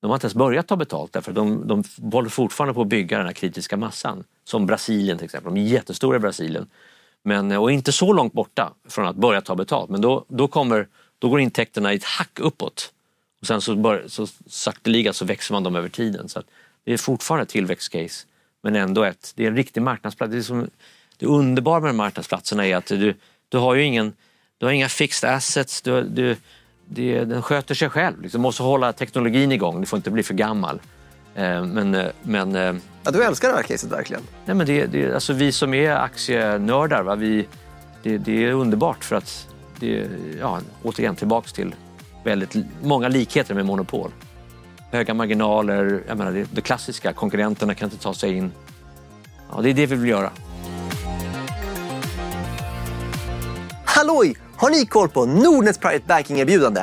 [0.00, 3.16] De har inte ens börjat ta betalt därför de, de håller fortfarande på att bygga
[3.16, 4.24] den här kritiska massan.
[4.44, 6.66] Som Brasilien till exempel, de är jättestora i Brasilien.
[7.22, 9.90] Men, och inte så långt borta från att börja ta betalt.
[9.90, 10.88] Men då, då, kommer,
[11.18, 12.92] då går intäkterna i ett hack uppåt.
[13.40, 16.28] Och sen så, bör, så sakteliga så växer man dem över tiden.
[16.28, 16.42] Så
[16.84, 18.26] det är fortfarande ett tillväxtcase.
[18.62, 20.32] Men ändå ett, det är en riktig marknadsplats.
[20.32, 20.70] Det är som,
[21.16, 23.14] det underbara med de marknadsplatserna är att du,
[23.48, 24.12] du har ju ingen,
[24.58, 26.36] du har inga fixed assets, du, du,
[26.86, 28.22] det, den sköter sig själv.
[28.22, 28.40] Liksom.
[28.40, 30.80] Du måste hålla teknologin igång, du får inte bli för gammal.
[31.34, 34.22] Eh, men, eh, men, eh, ja, du älskar det här caset verkligen?
[34.44, 37.46] Nej, men det, det, alltså vi som är aktienördar, va, vi,
[38.02, 39.48] det, det är underbart för att
[39.80, 40.08] det,
[40.40, 41.74] ja, återigen tillbaks till
[42.24, 44.10] väldigt många likheter med monopol.
[44.90, 48.52] Höga marginaler, jag menar det, det klassiska, konkurrenterna kan inte ta sig in.
[49.50, 50.30] Ja, det är det vi vill göra.
[54.04, 54.36] Halloj!
[54.56, 56.82] Har ni koll på Nordnets Private Banking-erbjudande?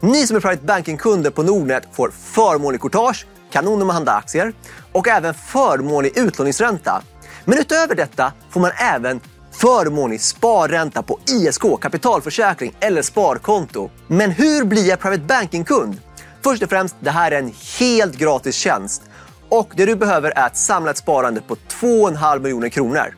[0.00, 4.52] Ni som är Private Banking-kunder på Nordnet får förmånlig courtage, kanon om att handla aktier
[4.92, 7.02] och även förmånlig utlåningsränta.
[7.44, 9.20] Men utöver detta får man även
[9.52, 13.90] förmånlig sparränta på ISK, kapitalförsäkring eller sparkonto.
[14.06, 16.00] Men hur blir jag Private Banking-kund?
[16.42, 19.02] Först och främst, det här är en helt gratis tjänst.
[19.48, 23.14] Och det du behöver är ett samlat sparande på 2,5 miljoner kronor.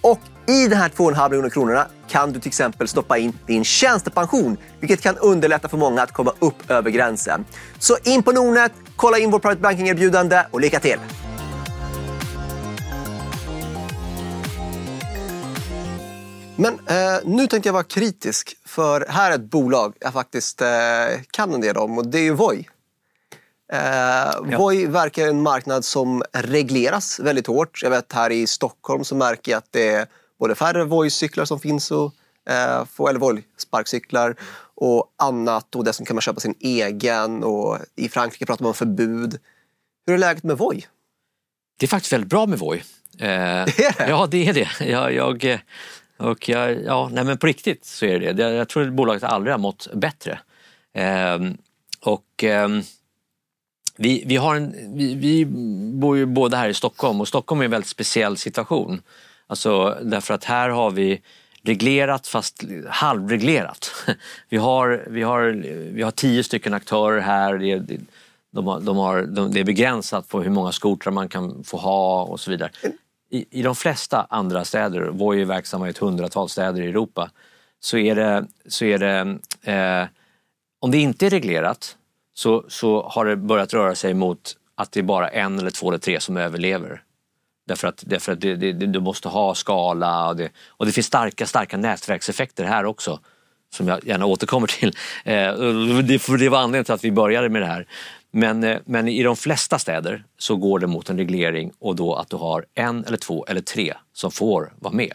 [0.00, 4.56] Och i de här 2,5 miljoner kronorna kan du till exempel stoppa in din tjänstepension,
[4.80, 7.44] vilket kan underlätta för många att komma upp över gränsen.
[7.78, 10.98] Så in på Nordnet, kolla in vår Private Banking-erbjudande och lycka till!
[16.56, 20.68] Men eh, nu tänkte jag vara kritisk, för här är ett bolag jag faktiskt eh,
[21.30, 22.68] kan en del om och det är ju Voi.
[23.72, 24.58] Eh, ja.
[24.58, 27.80] Voi verkar en marknad som regleras väldigt hårt.
[27.82, 30.06] Jag vet här i Stockholm så märker jag att det är
[30.42, 32.14] både färre Voi-cyklar som finns och
[32.50, 34.36] eh, få, eller Voi-sparkcyklar
[34.74, 38.74] och annat och dessutom kan man köpa sin egen och i Frankrike pratar man om
[38.74, 39.38] förbud.
[40.06, 40.86] Hur är läget med Voi?
[41.78, 42.82] Det är faktiskt väldigt bra med Voi.
[43.18, 43.66] Eh?
[44.08, 44.68] Ja, det är det.
[44.80, 45.60] Jag, jag
[46.16, 48.50] och jag, ja, nej men på riktigt så är det det.
[48.50, 50.38] Jag tror att bolaget aldrig har mått bättre.
[50.94, 51.38] Eh,
[52.00, 52.68] och eh,
[53.96, 55.44] vi, vi, har en, vi, vi
[55.94, 59.02] bor ju båda här i Stockholm och Stockholm är en väldigt speciell situation.
[59.46, 61.22] Alltså därför att här har vi
[61.62, 63.90] reglerat fast halvreglerat.
[64.48, 65.42] Vi har, vi har,
[65.92, 67.58] vi har tio stycken aktörer här.
[67.58, 67.84] Det är,
[68.50, 71.76] de har, de har, de, det är begränsat på hur många skotrar man kan få
[71.76, 72.70] ha och så vidare
[73.32, 77.30] i, i de flesta andra städer, Voi är verksamma i ett hundratal städer i Europa,
[77.80, 79.38] så är det, så är det
[79.72, 80.08] eh,
[80.80, 81.96] om det inte är reglerat
[82.34, 85.88] så, så har det börjat röra sig mot att det är bara en eller två
[85.88, 87.02] eller tre som överlever.
[87.66, 91.06] Därför att, därför att det, det, du måste ha skala och det, och det finns
[91.06, 93.20] starka, starka nätverkseffekter här också
[93.74, 94.92] som jag gärna återkommer till.
[95.24, 95.54] Eh,
[96.38, 97.86] det, var anledningen till att vi började med det här.
[98.30, 102.14] Men, eh, men i de flesta städer så går det mot en reglering och då
[102.14, 105.14] att du har en eller två eller tre som får vara med.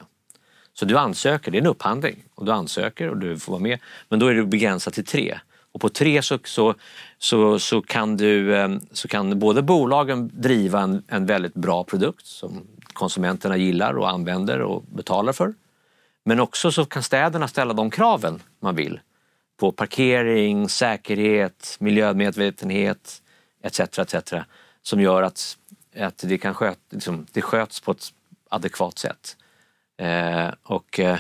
[0.74, 3.80] Så du ansöker, det är en upphandling och du ansöker och du får vara med.
[4.10, 5.40] Men då är det begränsat till tre.
[5.78, 6.76] Och på tre så, så,
[7.18, 12.26] så, så, kan, du, eh, så kan både bolagen driva en, en väldigt bra produkt
[12.26, 15.54] som konsumenterna gillar och använder och betalar för.
[16.26, 19.00] Men också så kan städerna ställa de kraven man vill
[19.60, 23.22] på parkering, säkerhet, miljömedvetenhet
[23.64, 23.80] etc.
[23.80, 24.34] etc.
[24.82, 25.58] som gör att,
[25.98, 28.14] att det, kan sköt, liksom, det sköts på ett
[28.50, 29.38] adekvat sätt.
[29.98, 31.20] Eh, och eh,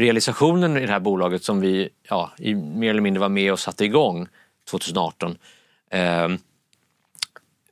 [0.00, 3.58] realisationen i det här bolaget som vi ja, i, mer eller mindre var med och
[3.58, 4.28] satte igång
[4.70, 5.38] 2018
[5.90, 6.24] eh,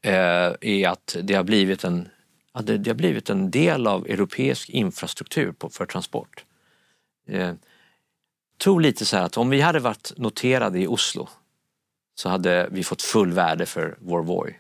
[0.03, 2.09] eh, är att det har blivit en
[2.62, 6.45] det, det, har blivit en del av europeisk infrastruktur på, för transport.
[7.29, 7.53] Eh,
[8.59, 11.29] tror lite så här att om vi hade varit noterade i Oslo
[12.14, 14.57] så hade vi fått full värde för vår Voi.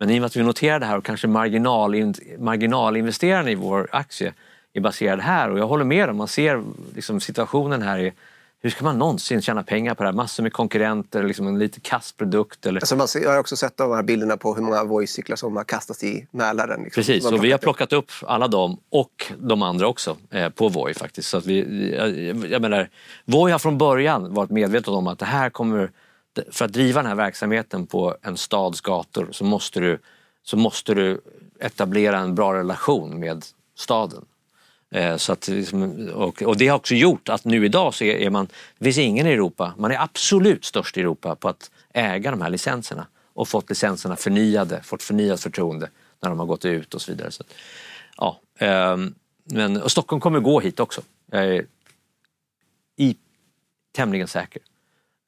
[0.00, 4.34] Men i och med att vi noterade här och kanske marginal, marginalinvesterarna i vår aktie
[4.78, 6.62] är baserad här och jag håller med om, man ser
[6.94, 8.12] liksom situationen här är
[8.60, 10.16] hur ska man någonsin tjäna pengar på det här?
[10.16, 12.66] Massor med konkurrenter, liksom en lite kass produkt.
[12.66, 12.80] Eller...
[12.80, 15.56] Alltså man ser, jag har också sett de här bilderna på hur många Voi-cyklar som
[15.56, 16.82] har kastats i Mälaren.
[16.82, 17.00] Liksom.
[17.00, 20.94] Precis, och vi har plockat upp alla dem och de andra också eh, på Voi
[20.94, 21.28] faktiskt.
[21.28, 22.88] Så att vi, jag, jag menar,
[23.24, 25.90] Voi har från början varit medveten om att det här kommer,
[26.50, 29.98] för att driva den här verksamheten på en stads gator så måste du,
[30.42, 31.20] så måste du
[31.60, 33.44] etablera en bra relation med
[33.76, 34.24] staden.
[34.90, 38.30] Eh, så att, liksom, och, och, det har också gjort att nu idag så är
[38.30, 38.48] man,
[38.78, 42.40] det finns ingen i Europa, man är absolut störst i Europa på att äga de
[42.40, 45.90] här licenserna och fått licenserna förnyade, fått förnyat förtroende
[46.22, 47.30] när de har gått ut och så vidare.
[47.30, 47.44] Så,
[48.16, 51.00] ja, ehm, men, och Stockholm kommer gå hit också.
[51.30, 51.66] Jag är
[52.96, 53.16] i,
[53.92, 54.62] tämligen säker.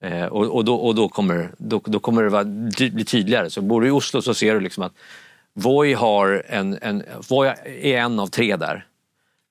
[0.03, 3.51] Eh, och, och, då, och då, kommer, då, då kommer det vara, bli tydligare.
[3.51, 4.93] Så bor du i Oslo så ser du liksom att
[5.53, 8.87] Voi, har en, en, Voi är en av tre där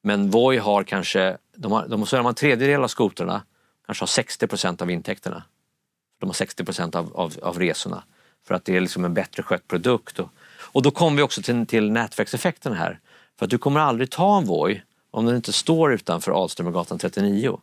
[0.01, 3.41] men Voi har kanske, de har, de, så har man tredjedel av skotrarna,
[3.85, 5.43] kanske har 60 procent av intäkterna.
[6.19, 8.03] De har 60 procent av, av, av resorna
[8.47, 10.19] för att det är liksom en bättre skött produkt.
[10.19, 12.99] Och, och då kommer vi också till, till nätverkseffekten här.
[13.39, 14.81] För att du kommer aldrig ta en Voi
[15.11, 17.57] om den inte står utanför Alströmergatan 39.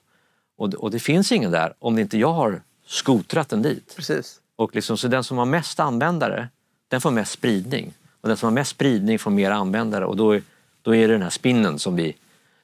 [0.57, 3.93] Och, och det finns ingen där om det inte jag har skotrat den dit.
[3.97, 4.41] Precis.
[4.57, 6.49] Och liksom, så den som har mest användare,
[6.89, 7.95] den får mest spridning.
[8.21, 10.41] Och den som har mest spridning får mer användare och då,
[10.83, 12.17] då är det den här spinnen som vi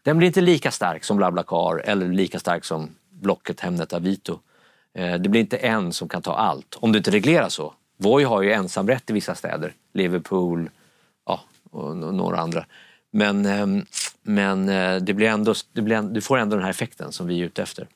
[0.03, 4.39] den blir inte lika stark som BlaBlaCar eller lika stark som Blocket, Hemnet, Avito.
[4.95, 7.75] Eh, det blir inte en som kan ta allt, om det inte regleras så.
[7.97, 10.71] Voi har ju ensamrätt i vissa städer, Liverpool
[11.27, 12.67] ja, och några andra.
[13.13, 13.87] Men, ehm,
[14.23, 17.41] men eh, det blir ändå, det blir, du får ändå den här effekten som vi
[17.41, 17.87] är ute efter.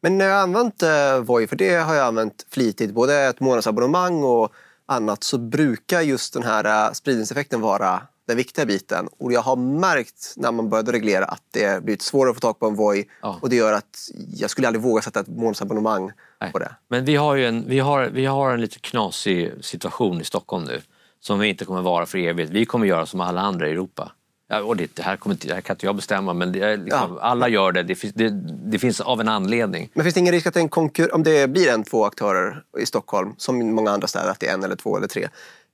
[0.00, 3.40] Men när jag har använt eh, Voi, för det har jag använt flitigt, både ett
[3.40, 4.52] månadsabonnemang och
[4.86, 9.08] annat, så brukar just den här spridningseffekten vara den viktiga biten.
[9.18, 12.58] Och jag har märkt när man började reglera att det blivit svårare att få tag
[12.58, 13.38] på en Voi Ja.
[13.42, 16.12] och det gör att jag skulle aldrig våga sätta ett månadsabonnemang
[16.52, 16.72] på det.
[16.88, 20.64] Men vi har ju en, vi har, vi har en lite knasig situation i Stockholm
[20.64, 20.80] nu
[21.20, 22.50] som vi inte kommer vara för evigt.
[22.50, 24.12] Vi kommer göra som alla andra i Europa.
[24.48, 27.16] Ja, och det, det, här kommer det här kan inte jag bestämma men det liksom,
[27.16, 27.20] Ja.
[27.22, 27.82] alla gör det.
[27.82, 28.30] Det, finns- det.
[28.70, 29.90] det finns av en anledning.
[29.94, 32.86] Men finns det ingen risk att en konkur- om det blir en, två aktörer i
[32.86, 35.28] Stockholm, som i många andra städer, att det är en eller två eller tre.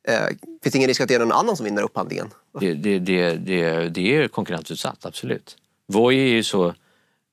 [0.08, 0.26] Eh,
[0.62, 2.30] finns det ingen risk att det är någon annan som vinner upphandlingen?
[2.60, 5.56] Det, det, det, det, det är konkurrensutsatt, absolut.
[5.86, 6.74] Voi är ju så...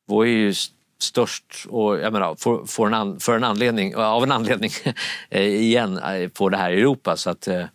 [0.08, 0.54] Voi är ju
[1.00, 4.72] störst och jag menar, för, för, en, an, för en anledning, av en anledning
[5.30, 7.18] eh, igen eh, på det här i Europa.
[7.18, 7.66] Så att, eh,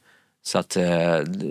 [0.44, 0.76] så att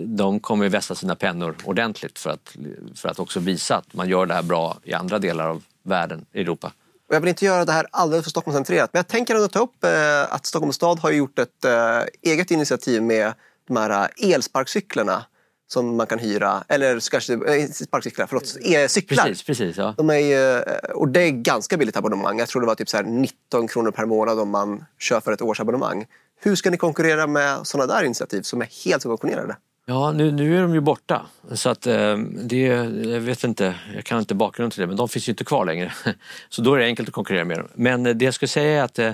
[0.06, 2.56] de kommer vässa sina pennor ordentligt för att,
[2.94, 6.24] för att också visa att man gör det här bra i andra delar av världen,
[6.34, 6.72] Europa.
[7.12, 9.58] Och jag vill inte göra det här alldeles för Stockholmscentrerat, men jag tänker ändå ta
[9.58, 13.32] upp eh, att Stockholms stad har gjort ett eh, eget initiativ med
[13.68, 15.24] de här eh, elsparkcyklarna
[15.68, 19.24] som man kan hyra, eller kanske, eh, sparkcyklar, förlåt, e-cyklar.
[19.24, 19.76] Precis, precis.
[19.76, 19.94] Ja.
[19.96, 22.38] De är, eh, och det är ganska billigt abonnemang.
[22.38, 25.32] Jag tror det var typ så här 19 kronor per månad om man kör för
[25.32, 26.06] ett årsabonnemang.
[26.40, 29.56] Hur ska ni konkurrera med sådana där initiativ som är helt subventionerade?
[29.86, 31.26] Ja, nu, nu är de ju borta.
[31.52, 35.08] Så att eh, det, jag vet inte, jag kan inte bakgrunden till det, men de
[35.08, 35.92] finns ju inte kvar längre.
[36.48, 37.68] Så då är det enkelt att konkurrera med dem.
[37.74, 39.12] Men eh, det jag skulle säga är att, eh,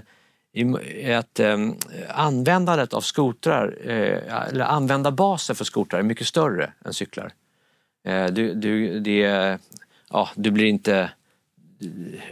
[0.95, 1.57] är att eh,
[2.09, 7.33] användandet av skotrar, eh, eller användarbasen för skotrar är mycket större än cyklar.
[8.07, 9.59] Eh, du, du, det,
[10.11, 11.11] ja, du blir inte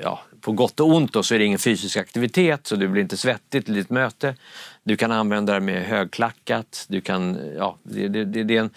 [0.03, 3.03] ja, på gott och ont då, så är det ingen fysisk aktivitet så du blir
[3.03, 4.35] inte svettigt i ditt möte.
[4.83, 6.87] Du kan använda det med högklackat.
[6.89, 8.71] Du kan, ja, det, det, det, det, är en,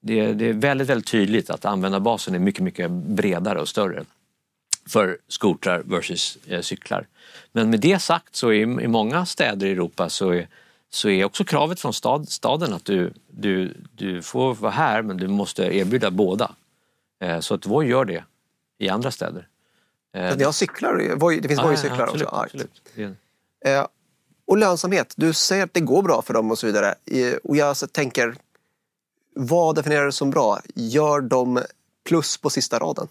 [0.00, 4.04] det, det är väldigt, väldigt tydligt att användarbasen är mycket, mycket bredare och större
[4.88, 7.06] för skotrar versus eh, cyklar.
[7.52, 10.48] Men med det sagt så är i många städer i Europa så är,
[10.90, 15.16] så är också kravet från stad, staden att du, du, du får vara här men
[15.16, 16.54] du måste erbjuda båda.
[17.20, 18.24] Eh, så att Voi gör det
[18.78, 19.48] i andra städer.
[20.16, 22.34] Eh, Ni har cyklar, Voi- det finns Ja, Voi-cyklar absolut, också.
[22.36, 22.82] Ja, absolut.
[22.96, 23.16] Är-
[23.66, 23.86] Eh,
[24.46, 26.94] och lönsamhet, du säger att det går bra för dem och så vidare.
[27.06, 28.34] Eh, Och jag tänker,
[29.34, 30.60] vad definierar du som bra?
[30.74, 31.62] Gör de
[32.08, 33.08] plus på sista raden?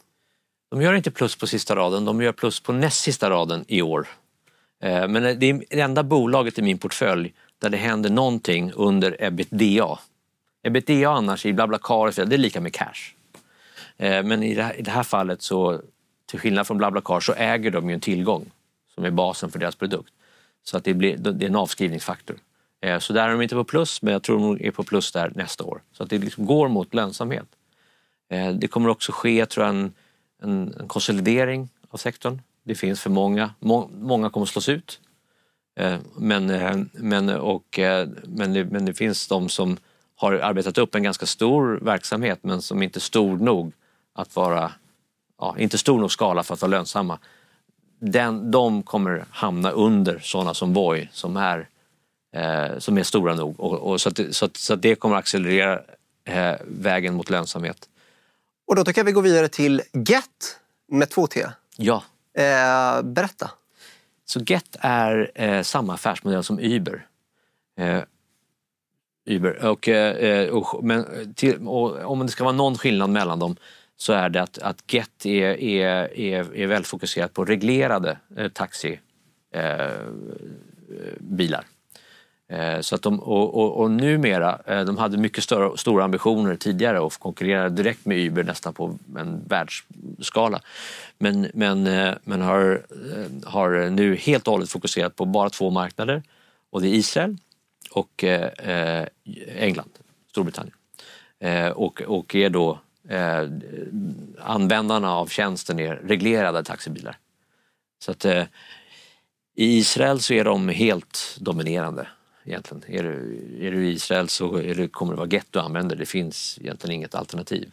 [0.72, 3.82] De gör inte plus på sista raden, de gör plus på näst sista raden i
[3.82, 4.08] år.
[4.84, 9.24] Eh, Men det är det enda bolaget i min portfölj där det händer någonting under
[9.24, 10.00] ebitda.
[10.64, 13.14] Ebitda annars i BlaBlaCar, det är lika med cash.
[13.98, 15.82] Eh, Men i det här, i det här fallet så,
[16.36, 18.52] till skillnad från BlaBlaCar, så äger de ju en tillgång
[18.96, 20.14] som är basen för deras produkt.
[20.64, 22.38] Så att det, blir, det är en avskrivningsfaktor.
[22.82, 25.12] Eh, så där är de inte på plus, men jag tror de är på plus
[25.12, 25.82] där nästa år.
[25.92, 27.48] Så att det liksom går mot lönsamhet.
[28.30, 29.94] Eh, det kommer också ske, tror jag, en,
[30.42, 32.42] en, en konsolidering av sektorn.
[32.64, 33.54] Det finns för många.
[33.60, 35.00] Må, många kommer slås ut.
[35.80, 37.80] Eh, men, men, och,
[38.24, 39.78] men, det, men det finns de som
[40.16, 43.74] har arbetat upp en ganska stor verksamhet men som inte är stor nog
[44.14, 44.72] att vara,
[45.40, 47.20] ja, inte stor nog skala för att vara lönsamma.
[48.00, 51.70] Den, de kommer hamna under sådana som Voi som är,
[52.36, 53.60] eh, som är stora nog.
[53.60, 55.82] Och, och så, att, så, att, så att det kommer accelerera
[56.26, 57.90] eh, vägen mot lönsamhet.
[58.68, 61.46] Och då tycker jag vi går vidare till Get med två T.
[61.78, 62.04] Ja,
[62.38, 63.52] Eh, berätta.
[64.26, 67.06] Så Get är eh, samma affärsmodell som Uber.
[67.78, 68.02] Eh,
[69.26, 69.66] Uber.
[69.66, 73.56] Och, eh, och, men till, och, om det ska vara någon skillnad mellan dem
[73.98, 78.48] så är det att, att Get är, är, är, är väldigt fokuserat på reglerade eh,
[78.48, 79.02] taxibilar.
[81.52, 81.66] Eh.
[82.48, 86.56] Eh, Så att de, och, och, och numera, eh, de hade mycket större, stora ambitioner
[86.56, 90.62] tidigare och konkurrerade direkt med Uber nästan på en världsskala.
[91.18, 95.70] Men, men, eh, men har, eh, har nu helt och hållet fokuserat på bara två
[95.70, 96.24] marknader
[96.70, 97.38] och det är Israel
[97.92, 99.08] och eh, eh
[99.58, 99.90] England,
[100.32, 100.76] Storbritannien.
[101.40, 102.80] Eh, och, och är då
[103.10, 103.50] eh,
[104.40, 107.18] användarna av tjänsten är reglerade taxibilar.
[108.00, 108.44] Så att eh,
[109.56, 112.08] i Israel så är de helt dominerande
[112.46, 112.84] egentligen.
[112.88, 115.96] Är du, är du i Israel så är det, kommer det vara gett du använder,
[115.96, 117.72] det finns egentligen inget alternativ.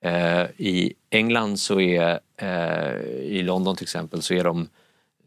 [0.00, 4.68] Eh, I England så är, eh, i London till exempel, så är de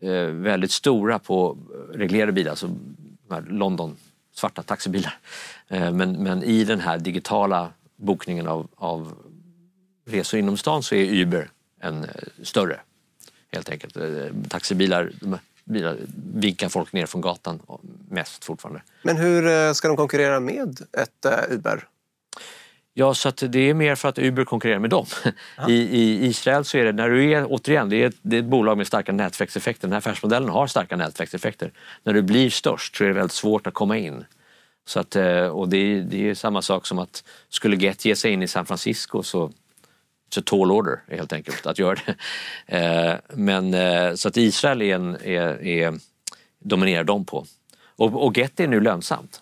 [0.01, 1.57] eh, väldigt stora på
[1.93, 2.67] reglerade bilar, alltså
[3.27, 3.97] de här London
[4.33, 5.17] svarta taxibilar.
[5.67, 7.69] Eh, men, men i den här digitala
[8.01, 9.13] bokningen av, av
[10.05, 12.09] resor inom stan så är Uber en eh,
[12.43, 12.79] större
[13.51, 13.97] helt enkelt.
[13.97, 14.03] Eh,
[14.49, 15.11] Taxibilar
[15.63, 15.97] bilar
[16.33, 17.59] vinkar folk ner från gatan
[18.09, 18.81] mest fortfarande.
[19.03, 21.87] Men hur eh, ska de konkurrera med ett Uber?
[22.93, 25.05] Ja, så att det är mer för att Uber konkurrerar med dem.
[25.67, 28.39] I, I Israel så är det, när du är, återigen, det är, ett, det är
[28.39, 29.87] ett bolag med starka nätverkseffekter.
[29.87, 31.71] Den här affärsmodellen har starka nätverkseffekter.
[32.03, 34.25] När du blir störst så är det väldigt svårt att komma in.
[34.85, 38.15] Så att, eh, och det, är, det är samma sak som att skulle Get ge
[38.15, 39.51] sig in i San Francisco så
[40.33, 42.15] så tall order helt enkelt att göra det.
[42.67, 45.99] Eh, men eh, så att Israel är, en, är, är
[46.59, 47.45] dominerar de på.
[47.95, 49.41] Och, och Get är nu lönsamt.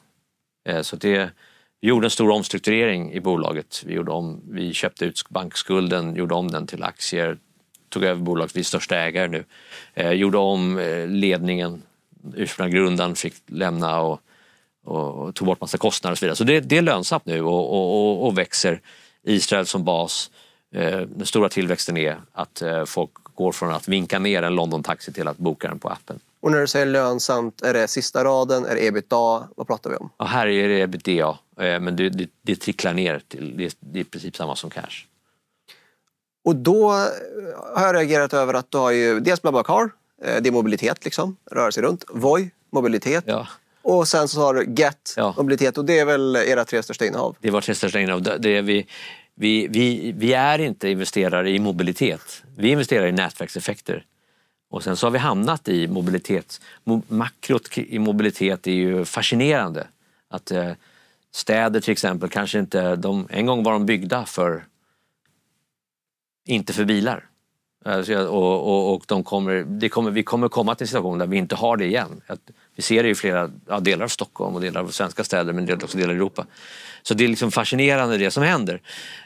[0.82, 1.30] Så det,
[1.82, 3.84] vi gjorde en stor omstrukturering i bolaget.
[3.86, 7.38] Vi, gjorde om, vi köpte ut bankskulden, gjorde om den till aktier,
[7.89, 9.43] tog över bolaget, vi är största ägare nu.
[10.15, 11.82] Gjorde om ledningen,
[12.36, 14.21] ursprungliga grundaren fick lämna och
[14.89, 16.36] och tog bort massa kostnader och så vidare.
[16.36, 18.82] Så det, det är lönsamt nu och, och, och, växer.
[19.23, 20.32] Israel som bas.
[20.75, 24.84] Eh, den stora tillväxten är att eh, folk går från att vinka ner en London
[24.84, 26.19] Taxi till att boka den på appen.
[26.41, 29.47] Och när du säger lönsamt, är det sista raden, är det ebitda?
[29.56, 30.10] Vad pratar vi om?
[30.17, 33.99] Ja, här är det ebitda, eh, men det, det, det tricklar ner till, det, det
[33.99, 35.06] är i princip samma som cash.
[36.45, 36.91] Och då
[37.75, 39.89] har jag reagerat över att du har ju dels BlaBlaCar,
[40.21, 42.04] det är mobilitet liksom, röra sig runt.
[42.10, 43.23] Voi, mobilitet.
[43.28, 43.47] Ja.
[43.89, 45.34] Och sen så har du Get, ja.
[45.38, 47.36] mobilitet och det är väl era tre största innehav?
[47.39, 48.21] Det är våra tre största innehav.
[48.21, 48.88] Det är vi,
[49.36, 52.43] vi, vi, vi är inte investerare i mobilitet.
[52.58, 54.06] Vi investerar i nätverkseffekter.
[54.69, 56.62] Och sen så har vi hamnat i mobilitet.
[57.08, 59.88] Makrot i mobilitet är ju fascinerande.
[60.28, 60.71] Att eh,
[61.32, 64.65] städer till exempel kanske inte, de, en gång var de byggda för,
[66.45, 67.25] inte för bilar.
[67.86, 71.38] Alltså, och, och, och de kommer, kommer, vi kommer komma till en situation där vi
[71.38, 72.21] inte har det igen.
[72.79, 75.73] Vi ser det i flera ja, delar av Stockholm och delar av svenska städer men
[75.73, 76.45] också delar av Europa.
[77.01, 78.81] Så det är liksom fascinerande det som händer.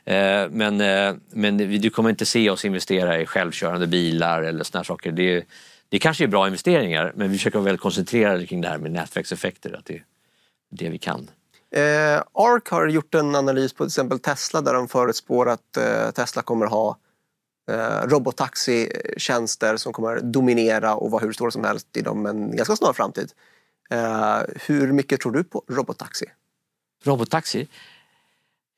[0.06, 4.84] Eh, men, eh, men du kommer inte se oss investera i självkörande bilar eller såna
[4.84, 5.12] saker.
[5.12, 5.46] Det,
[5.90, 8.92] det kanske är bra investeringar men vi försöker vara väldigt koncentrerade kring det här med
[8.92, 9.76] nätverkseffekter.
[9.78, 10.04] Att det är
[10.70, 11.30] det vi kan.
[11.76, 16.12] Eh, ARK har gjort en analys på till exempel Tesla där de förutspår att eh,
[16.12, 16.98] Tesla kommer ha
[17.72, 22.94] eh, robottaxitjänster som kommer dominera och vara hur stora som helst inom en ganska snar
[22.94, 23.32] framtid.
[23.90, 26.26] Eh, hur mycket tror du på robottaxi?
[27.04, 27.68] Robottaxi?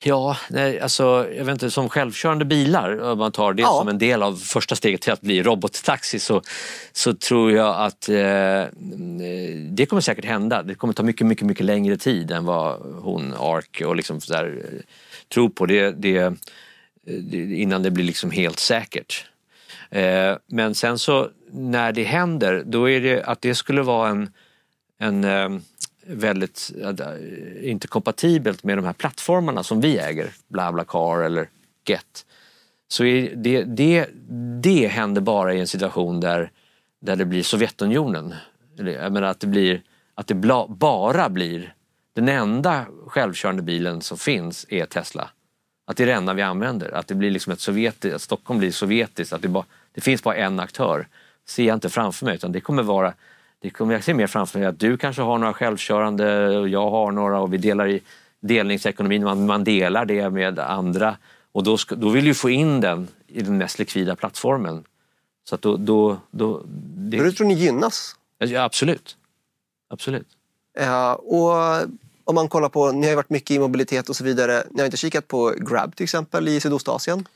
[0.03, 3.77] Ja, nej, alltså, jag vet inte, som självkörande bilar, om man tar det ja.
[3.79, 6.41] som en del av första steget till att bli robottaxi så,
[6.91, 8.15] så tror jag att eh,
[9.69, 10.63] det kommer säkert hända.
[10.63, 14.45] Det kommer ta mycket, mycket, mycket längre tid än vad hon, ARK och liksom där,
[14.45, 14.79] eh,
[15.33, 15.65] tror på.
[15.65, 16.33] Det, det,
[17.05, 19.29] Eh, innan det blir liksom helt säkert.
[19.89, 24.33] Eh, men sen så när det händer då är det att det skulle vara en,
[24.99, 25.49] en eh,
[26.07, 26.71] väldigt,
[27.61, 31.49] inte kompatibelt med de här plattformarna som vi äger, BlaBlaCar eller
[31.87, 32.25] Get.
[32.87, 34.09] Så det, det,
[34.61, 36.51] det händer bara i en situation där,
[37.01, 38.33] där det blir Sovjetunionen.
[38.77, 39.81] Jag menar att det, blir,
[40.15, 40.35] att det
[40.69, 41.73] bara blir
[42.13, 45.29] den enda självkörande bilen som finns är Tesla.
[45.85, 46.95] Att det är det enda vi använder.
[46.95, 50.23] Att det blir liksom ett sovjetiskt, att Stockholm blir sovjetiskt, att det, bara, det finns
[50.23, 51.07] bara en aktör.
[51.47, 53.13] ser jag inte framför mig utan det kommer vara
[53.59, 56.89] det kommer jag se mer framför mig att du kanske har några självkörande och jag
[56.89, 58.01] har några och vi delar i
[58.39, 61.17] delningsekonomin, man, man delar det med andra
[61.51, 64.83] och då, ska, då vill du få in den i den mest likvida plattformen.
[65.43, 67.17] Så att då, då, då det...
[67.17, 68.15] Men du tror ni gynnas?
[68.37, 69.17] Ja, absolut.
[69.89, 70.27] Absolut.
[70.79, 71.87] Ja, och
[72.25, 74.63] om man kollar på, ni har ju varit mycket i mobilitet och så vidare.
[74.71, 77.27] Ni har inte kikat på Grab till exempel i Sydostasien?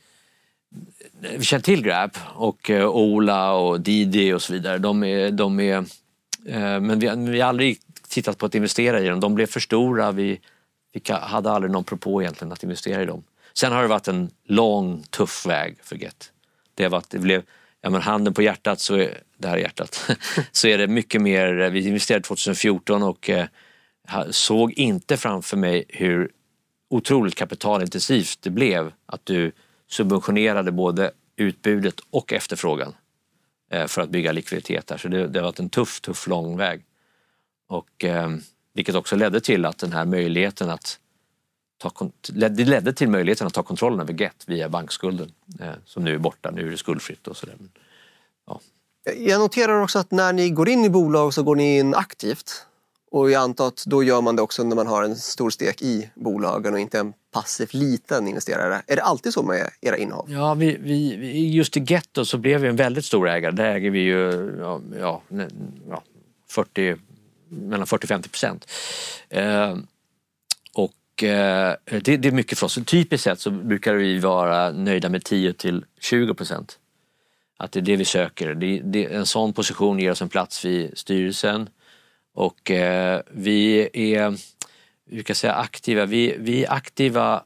[1.20, 4.78] Vi känner till Grab och eh, Ola och Didi och så vidare.
[4.78, 5.76] De är, de är,
[6.46, 9.20] eh, men vi, vi har aldrig tittat på att investera i dem.
[9.20, 10.12] De blev för stora.
[10.12, 10.40] Vi,
[10.92, 13.22] vi hade aldrig någon propå egentligen att investera i dem.
[13.54, 16.32] Sen har det varit en lång, tuff väg för Get.
[16.74, 17.42] Det, har varit, det blev,
[17.80, 20.10] ja men handen på hjärtat, så är, det här är hjärtat,
[20.52, 23.46] så är det mycket mer, vi investerade 2014 och eh,
[24.30, 26.30] såg inte framför mig hur
[26.90, 29.52] otroligt kapitalintensivt det blev att du
[29.88, 32.94] subventionerade både utbudet och efterfrågan
[33.70, 34.98] eh, för att bygga likviditet där.
[34.98, 36.84] Så det, det har varit en tuff, tuff lång väg.
[37.68, 38.30] Och, eh,
[38.72, 40.98] vilket också ledde till att den här möjligheten att
[41.78, 46.14] ta, det ledde till möjligheten att ta kontrollen över Get via bankskulden eh, som nu
[46.14, 47.56] är borta, nu är det skuldfritt och sådär.
[48.46, 48.60] Ja.
[49.16, 52.66] Jag noterar också att när ni går in i bolag så går ni in aktivt.
[53.10, 55.82] Och jag antar att då gör man det också när man har en stor stek
[55.82, 58.82] i bolagen och inte en passiv liten investerare.
[58.86, 60.26] Är det alltid så med era innehav?
[60.28, 63.52] Ja, vi, vi, just i Getto så blev vi en väldigt stor ägare.
[63.52, 65.22] Där äger vi ju ja, ja,
[65.88, 66.02] ja
[66.48, 66.96] 40,
[67.48, 68.70] mellan 40-50 procent.
[69.28, 69.76] Eh,
[70.72, 72.78] och eh, det, det, är mycket för oss.
[72.86, 76.78] Typiskt sett så brukar vi vara nöjda med 10 till 20 procent.
[77.56, 78.54] Att det är det vi söker.
[78.54, 81.68] Det, det, en sån position ger oss en plats vid styrelsen
[82.34, 84.36] och eh, vi är
[85.12, 87.42] vi kan säga aktiva, vi, vi är aktiva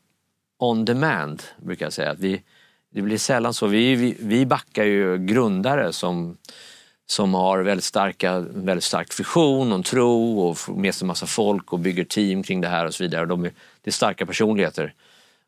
[0.59, 2.14] on demand brukar jag säga.
[2.18, 2.43] Vi,
[2.91, 3.66] det blir sällan så.
[3.66, 6.37] Vi, vi, vi backar ju grundare som,
[7.07, 11.72] som har väldigt, starka, väldigt stark vision och tro och får med sig massa folk
[11.72, 13.26] och bygger team kring det här och så vidare.
[13.26, 14.95] De är, det är starka personligheter.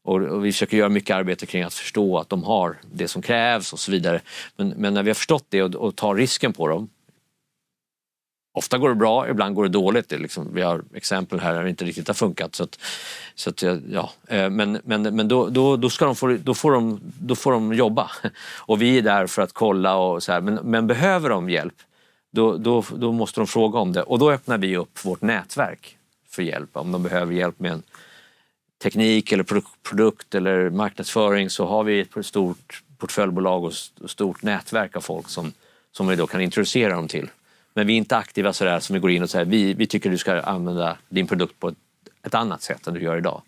[0.02, 3.22] Och, och, vi försöker göra mycket arbete kring att förstå att de har det som
[3.22, 4.20] krävs och så vidare.
[4.56, 6.88] Men, men när vi har förstått det och, och tar risken på dem
[8.56, 10.08] Ofta går det bra, ibland går det dåligt.
[10.08, 12.54] Det liksom, vi har exempel här där det inte riktigt har funkat.
[12.54, 12.78] Så att,
[13.34, 14.10] så att, ja.
[14.28, 17.52] Eh, men men, men då, då, då, ska de få, då, får de, då får
[17.52, 18.10] de jobba.
[18.56, 20.40] Och vi är där för att kolla och så här.
[20.40, 21.74] Men, men behöver de hjälp,
[22.32, 24.02] då, då, då måste de fråga om det.
[24.02, 25.96] Och då öppnar vi upp vårt nätverk
[26.28, 26.70] för hjälp.
[26.72, 27.82] Om de behöver hjälp med en
[28.82, 29.44] teknik eller
[29.82, 33.72] produkt eller marknadsföring så har vi ett stort portföljbolag och
[34.10, 35.52] stort nätverk av folk som,
[35.92, 37.28] som vi då kan introducera dem till.
[37.76, 40.10] Men vi är inte aktiva sådär som vi går in och säger vi, vi tycker
[40.10, 41.76] du ska använda din produkt på ett,
[42.22, 43.42] ett annat sätt än du gör idag.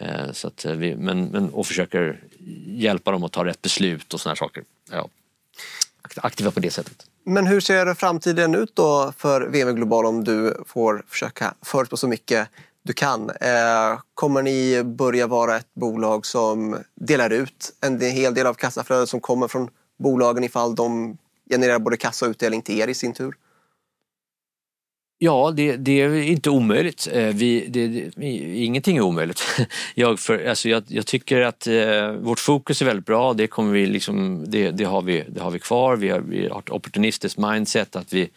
[0.00, 2.20] Eh, så att eh, vi, men, men, och försöker
[2.66, 4.64] hjälpa dem att ta rätt beslut och sådana saker.
[4.90, 5.08] Ja,
[6.16, 7.06] aktiva på det sättet.
[7.24, 12.08] Men hur ser framtiden ut då för VM Global om du får försöka förutspå så
[12.08, 12.48] mycket
[12.82, 13.30] du kan?
[13.30, 19.08] Eh, kommer ni börja vara ett bolag som delar ut en hel del av kassaflödet
[19.08, 21.18] som kommer från bolagen ifall de
[21.52, 23.34] genererar både kassa och utdelning till er i sin tur?
[25.24, 27.08] Ja, det, det, är inte omöjligt.
[27.12, 28.26] Eh, vi, det, det,
[28.56, 29.42] ingenting är omöjligt.
[29.94, 33.34] Jag, för, alltså jag, jag tycker att eh, vårt fokus är väldigt bra.
[33.34, 35.96] Det, kommer vi liksom, det, det, har, vi, det har vi kvar.
[35.96, 37.96] Vi har, vi har ett opportunistiskt mindset.
[37.96, 38.30] att vi,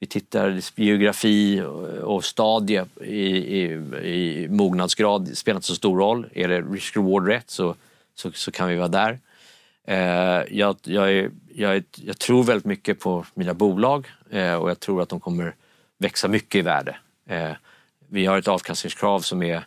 [0.00, 1.62] vi tittar geografi
[2.02, 3.62] och stadie i, i,
[4.04, 6.26] i mognadsgrad spelar inte så stor roll.
[6.34, 7.74] Är det risk-reward rätt så,
[8.14, 9.18] så, så, kan vi vara där.
[9.88, 14.70] Eh, jag, jag, är, jag, är, jag, tror väldigt mycket på mina bolag eh, och
[14.70, 15.54] jag tror att de kommer
[15.98, 16.96] växa mycket i värde.
[17.28, 17.52] Eh,
[18.08, 19.64] vi har ett avkastningskrav som är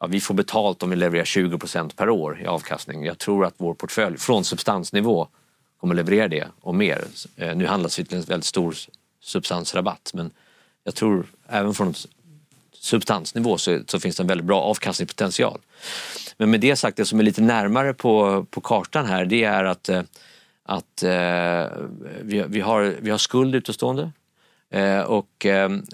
[0.00, 3.04] Ja, vi får betalt om vi levererar 20% per år i avkastning.
[3.04, 5.28] Jag tror att vår portfölj från substansnivå
[5.80, 7.04] kommer leverera det och mer.
[7.36, 8.74] Eh, nu handlas vi till en väldigt stor
[9.20, 10.30] substansrabatt men
[10.84, 11.94] jag tror även från
[12.72, 15.60] substansnivå så, så finns det en väldigt bra avkastningspotential.
[16.38, 19.64] Men med det sagt, det som är lite närmare på, på kartan här det är
[19.64, 20.02] att, eh,
[20.64, 21.66] att eh,
[22.22, 24.12] vi, vi, har, vi har skuld utestående
[24.70, 25.46] eh, och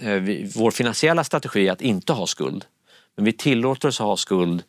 [0.03, 2.65] vi, vår finansiella strategi är att inte ha skuld.
[3.17, 4.63] Men vi tillåter oss att ha skuld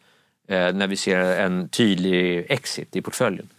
[0.48, 3.50] när vi ser en tydlig exit i portföljen.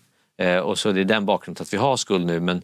[0.63, 2.63] Och så det är den bakgrunden att vi har skuld nu men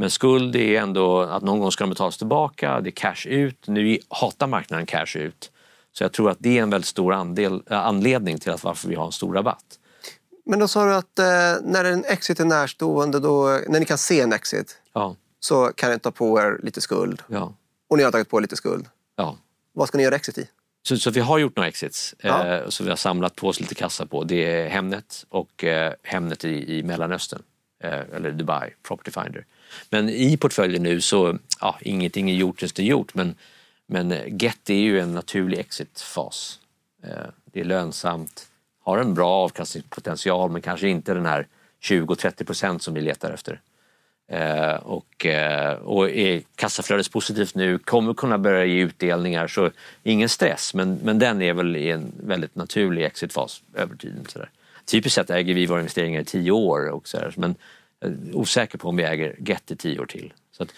[0.00, 3.68] men skuld är ändå att någon gång ska de betalas tillbaka, det är cash ut.
[3.68, 5.50] Nu hatar marknaden cash ut.
[5.92, 8.88] Så jag tror att det är en väldigt stor andel, äh, anledning till att varför
[8.88, 9.78] vi har en stor rabatt.
[10.44, 11.24] Men då sa du att eh,
[11.62, 15.16] när en exit är närstående, då, när ni kan se en exit, ja.
[15.40, 17.22] så kan ni ta på er lite skuld.
[17.26, 17.54] Ja.
[17.88, 18.86] Och ni har tagit på er lite skuld.
[19.16, 19.36] Ja.
[19.72, 20.48] Vad ska ni göra exit i?
[20.82, 22.46] Så, så vi har gjort några exits ja.
[22.46, 24.24] eh, så vi har samlat på oss lite kassa på.
[24.24, 27.42] Det är Hemnet och eh, Hemnet i, i Mellanöstern,
[27.84, 29.44] eh, eller Dubai, Property Finder.
[29.90, 33.14] Men i portföljen nu så, ja, ingenting är gjort tills det är gjort.
[33.14, 33.34] Men,
[33.90, 36.58] men eh, Get är ju en naturlig exitfas.
[37.02, 38.46] Eh, det är lönsamt,
[38.82, 41.46] har en bra avkastningspotential men kanske inte den här
[41.82, 43.60] 20-30 procent som vi letar efter.
[44.28, 45.26] Eh, och,
[45.82, 49.70] och är kassaflödespositivt nu, kommer kunna börja ge utdelningar så
[50.02, 54.24] ingen stress men, men den är väl i en väldigt naturlig exitfas över tiden.
[54.28, 54.50] Så där.
[54.84, 57.54] Typiskt sett äger vi våra investeringar i tio år och så där, men
[58.32, 60.32] osäker på om vi äger Get i tio år till.
[60.52, 60.72] Så, att,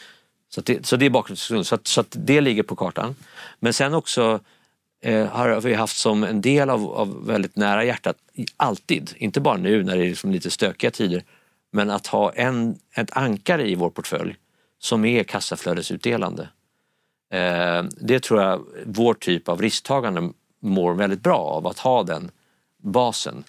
[0.55, 1.65] så, att det, så det är bakgrunden.
[1.65, 3.15] Så, att, så att det ligger på kartan.
[3.61, 4.41] Men sen också
[5.01, 8.17] eh, har vi haft som en del av, av, väldigt nära hjärtat,
[8.57, 11.25] alltid, inte bara nu när det är liksom lite stökiga tider,
[11.71, 14.37] men att ha en, ett ankare i vår portfölj
[14.79, 16.49] som är kassaflödesutdelande.
[17.31, 20.31] Eh, det tror jag vår typ av risktagande
[20.61, 22.31] mår väldigt bra av, att ha den
[22.79, 23.45] basen.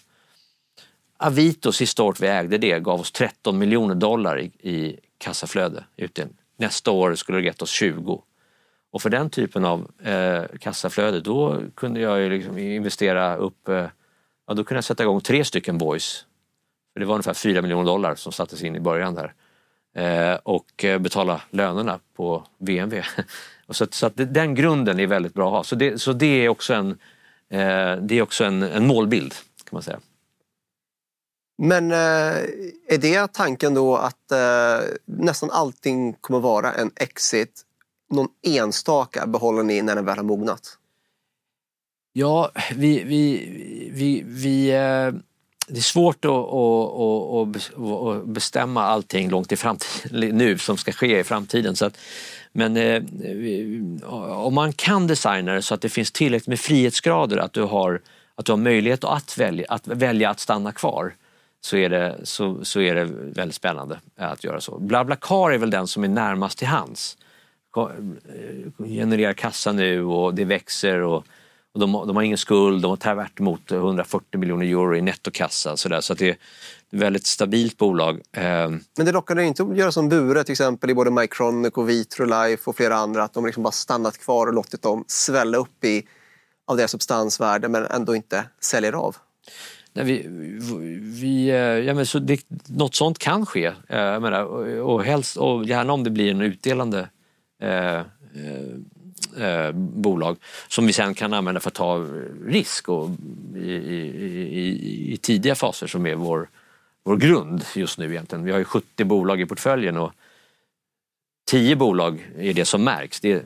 [1.18, 5.84] Avito, sista året vi ägde det, gav oss 13 miljoner dollar i, i kassaflöde.
[5.98, 6.38] Utdelning.
[6.64, 8.24] Nästa år skulle det gett oss 20.
[8.92, 13.86] Och för den typen av eh, kassaflöde då kunde jag liksom investera upp, eh,
[14.48, 16.26] ja, då kunde jag sätta igång tre stycken boys.
[16.94, 19.34] För det var ungefär 4 miljoner dollar som sattes in i början där.
[19.96, 23.02] Eh, och eh, betala lönerna på VMV.
[23.68, 25.64] och så, så att den grunden är väldigt bra att ha.
[25.64, 26.90] Så det, så det är också en,
[27.50, 30.00] eh, det är också en, en målbild kan man säga.
[31.58, 31.98] Men eh,
[32.88, 37.62] är det tanken då att eh, nästan allting kommer vara en exit?
[38.10, 40.78] Någon enstaka behåller ni när den väl har mognat?
[42.14, 43.50] Ja, vi, vi,
[43.94, 45.12] vi, vi eh,
[45.68, 50.92] det är svårt att, att, att, att, bestämma allting långt i framtiden nu som ska
[50.92, 51.76] ske i framtiden.
[51.76, 51.98] Så att,
[52.52, 52.78] men
[54.30, 58.02] om man kan designa det så att det finns tillräckligt med frihetsgrader att du har,
[58.36, 61.14] att du har möjlighet att välja, att välja att stanna kvar
[61.66, 64.80] så är, det, så, så är det väldigt spännande att göra så.
[64.80, 67.18] BlaBlaCar är väl den som är närmast till hands.
[67.78, 71.26] Eh, genererar kassa nu och det växer och,
[71.74, 75.78] och de, de, har ingen skuld, de har tvärt emot 140 miljoner euro i nettokassa.
[75.78, 76.40] Så, där, så att det är ett
[76.90, 78.22] väldigt stabilt bolag.
[78.32, 81.74] Eh, men det lockar dig inte att göra som Bure till exempel i både Mycronic
[81.74, 85.58] och Vitrolife och flera andra, att de liksom bara stannat kvar och låtit dem svälla
[85.58, 86.08] upp i
[86.68, 89.16] av deras substansvärde men ändå inte säljer av?
[89.94, 90.26] Nej, vi,
[91.02, 93.66] vi, eh, ja, men så det, något sånt kan ske.
[93.66, 94.44] Eh, jag menar,
[94.82, 97.10] och, helst, och gärna om det blir en utdelande
[97.62, 98.06] eh, eh,
[99.38, 100.38] eh, bolag
[100.68, 102.06] som vi sen kan använda för att ta
[102.46, 103.10] risk och,
[103.56, 104.00] i, i,
[104.60, 106.50] i, i tidiga faser som är vår,
[107.04, 108.44] vår grund just nu egentligen.
[108.44, 110.12] Vi har ju 70 bolag i portföljen och
[111.46, 113.20] 10 bolag är det som märks.
[113.20, 113.46] Det,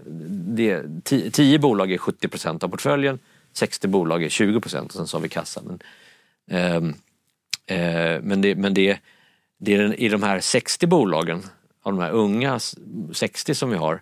[0.55, 0.83] det,
[1.31, 3.19] 10 bolag är 70 procent av portföljen,
[3.53, 5.61] 60 bolag är 20 procent och sen så har vi kassa.
[5.65, 5.79] Men,
[6.47, 6.93] Ehm,
[7.65, 8.99] eh, men, det, men det,
[9.57, 11.43] det är i de här 60 bolagen,
[11.83, 12.59] av de här unga
[13.13, 14.01] 60 som vi har,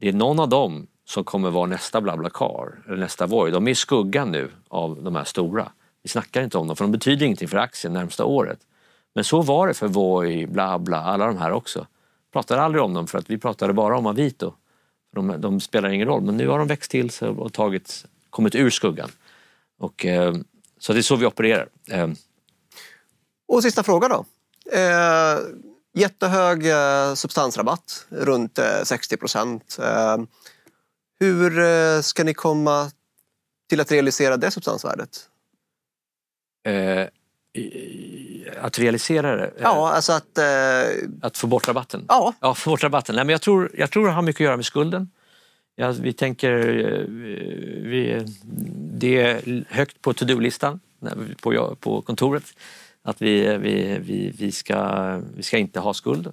[0.00, 3.50] det är någon av dem som kommer vara nästa BlaBlaCar eller nästa Voi.
[3.50, 5.72] De är i skuggan nu av de här stora.
[6.02, 8.58] Vi snackar inte om dem för de betyder ingenting för aktien närmsta året.
[9.14, 11.86] Men så var det för Voi, BlaBla, alla de här också.
[12.32, 14.52] Pratade aldrig om dem för att vi pratade bara om Avito.
[15.14, 18.54] De, de spelar ingen roll men nu har de växt till sig och tagit, kommit
[18.54, 19.10] ur skuggan.
[19.78, 20.34] Och, eh,
[20.78, 21.68] så det är så vi opererar.
[21.90, 22.08] Eh.
[23.48, 24.24] Och sista fråga då.
[24.72, 25.38] Eh,
[25.94, 29.78] jättehög eh, substansrabatt, runt 60 eh, procent.
[29.82, 30.16] Eh,
[31.20, 32.90] hur eh, ska ni komma
[33.68, 35.24] till att realisera det substansvärdet?
[38.60, 39.52] att realisera det?
[39.60, 40.38] Ja, alltså att...
[41.22, 42.04] Att få bort rabatten?
[42.08, 42.34] Ja.
[42.40, 43.14] ja få bort rabatten.
[43.14, 45.10] Nej, men jag, tror, jag tror det har mycket att göra med skulden.
[45.80, 47.04] Ja, vi tänker, eh,
[47.90, 48.24] vi,
[48.98, 50.80] det är högt på to-do-listan
[51.42, 52.44] på, på kontoret
[53.02, 56.32] att vi, eh, vi, vi, vi, ska, vi ska inte ha skuld.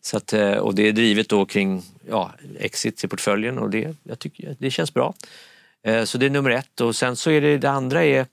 [0.00, 3.96] Så att, eh, och det är drivet då kring ja, exit i portföljen och det,
[4.02, 5.14] jag tycker, det känns bra.
[6.04, 8.26] Så det är nummer ett och sen så är det, det andra är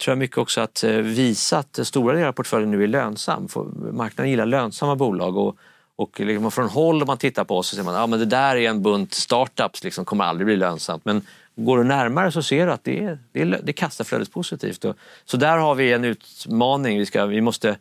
[0.00, 3.48] tror jag mycket också att visa att stora delar av portföljen nu är lönsam.
[3.92, 5.56] Marknaden gillar lönsamma bolag och,
[5.98, 8.24] och liksom från håll om man tittar på oss så ser man att ja, det
[8.24, 11.04] där är en bunt startups, liksom, kommer aldrig bli lönsamt.
[11.04, 11.22] Men
[11.60, 14.84] Går du närmare så ser du att det är, det är, det är kassaflödespositivt.
[15.24, 16.98] Så där har vi en utmaning.
[16.98, 17.76] Vi, ska, vi, måste,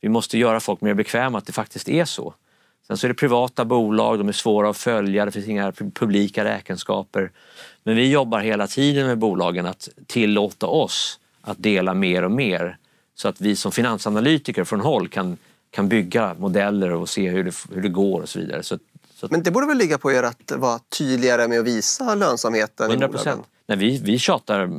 [0.00, 2.34] vi måste göra folk mer bekväma att det faktiskt är så.
[2.86, 6.44] Sen så är det privata bolag, de är svåra att följa, det finns inga publika
[6.44, 7.30] räkenskaper.
[7.82, 12.76] Men vi jobbar hela tiden med bolagen att tillåta oss att dela mer och mer
[13.14, 15.36] så att vi som finansanalytiker från håll kan,
[15.72, 18.62] kan bygga modeller och se hur det, hur det går och så vidare.
[18.62, 18.78] Så
[19.30, 23.08] men det borde väl ligga på er att vara tydligare med att visa lönsamheten 100
[23.08, 23.42] procent.
[23.66, 24.70] Vi, vi tjatar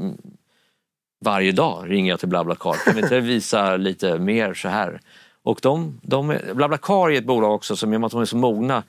[1.22, 2.74] varje dag, ringer jag till BlaBlaCar.
[2.74, 5.02] Kan vi inte visa lite mer så här?
[5.44, 8.84] Och de, de, BlaBlaCar är ett bolag också som genom att de är så mogna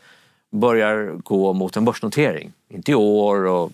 [0.52, 2.52] börjar gå mot en börsnotering.
[2.68, 3.72] Inte i år och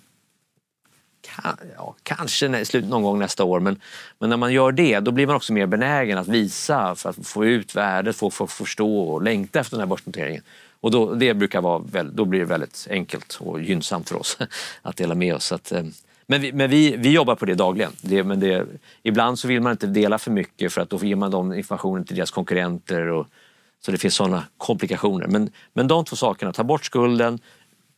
[1.77, 3.81] ja, kanske slut någon gång nästa år men,
[4.19, 7.27] men när man gör det då blir man också mer benägen att visa för att
[7.27, 10.43] få ut värdet, få, få förstå och längta efter den här börsnoteringen.
[10.81, 14.39] Och då, det brukar vara, då blir det väldigt enkelt och gynnsamt för oss
[14.83, 15.53] att dela med oss.
[15.53, 15.83] Att, eh,
[16.27, 17.93] men vi, men vi, vi jobbar på det dagligen.
[18.01, 18.67] Det, men det,
[19.03, 22.05] ibland så vill man inte dela för mycket för att då ger man de informationen
[22.05, 23.07] till deras konkurrenter.
[23.07, 23.27] Och,
[23.81, 25.27] så det finns sådana komplikationer.
[25.27, 27.39] Men, men de två sakerna, ta bort skulden,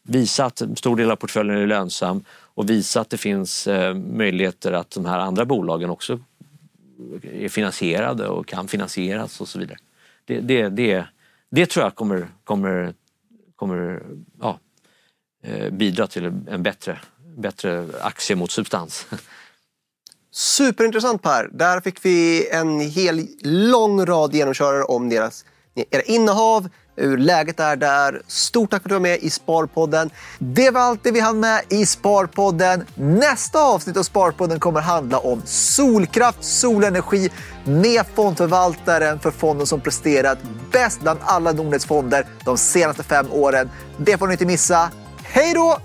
[0.03, 3.95] visa att en stor del av portföljen är lönsam och visa att det finns eh,
[3.95, 6.21] möjligheter att de här andra bolagen också
[7.23, 9.79] är finansierade och kan finansieras och så vidare.
[10.25, 11.07] Det, det, det,
[11.51, 12.95] det tror jag kommer, kommer,
[13.57, 14.03] kommer
[14.41, 14.59] ja,
[15.43, 16.99] eh, bidra till en bättre,
[17.37, 19.07] bättre aktie mot substans.
[20.31, 21.49] Superintressant Per!
[21.53, 25.45] Där fick vi en hel lång rad genomkörare om deras,
[25.91, 28.23] era innehav, läget är där.
[28.27, 30.11] Stort tack för att du var med i Sparpodden.
[30.39, 32.85] Det var allt det vi hann med i Sparpodden.
[32.95, 37.31] Nästa avsnitt av Sparpodden kommer handla om solkraft, solenergi
[37.65, 40.39] med fondförvaltaren för fonden som presterat
[40.73, 43.71] bäst bland alla Nordnets fonder de senaste fem åren.
[43.97, 44.91] Det får ni inte missa.
[45.23, 45.79] Hej då!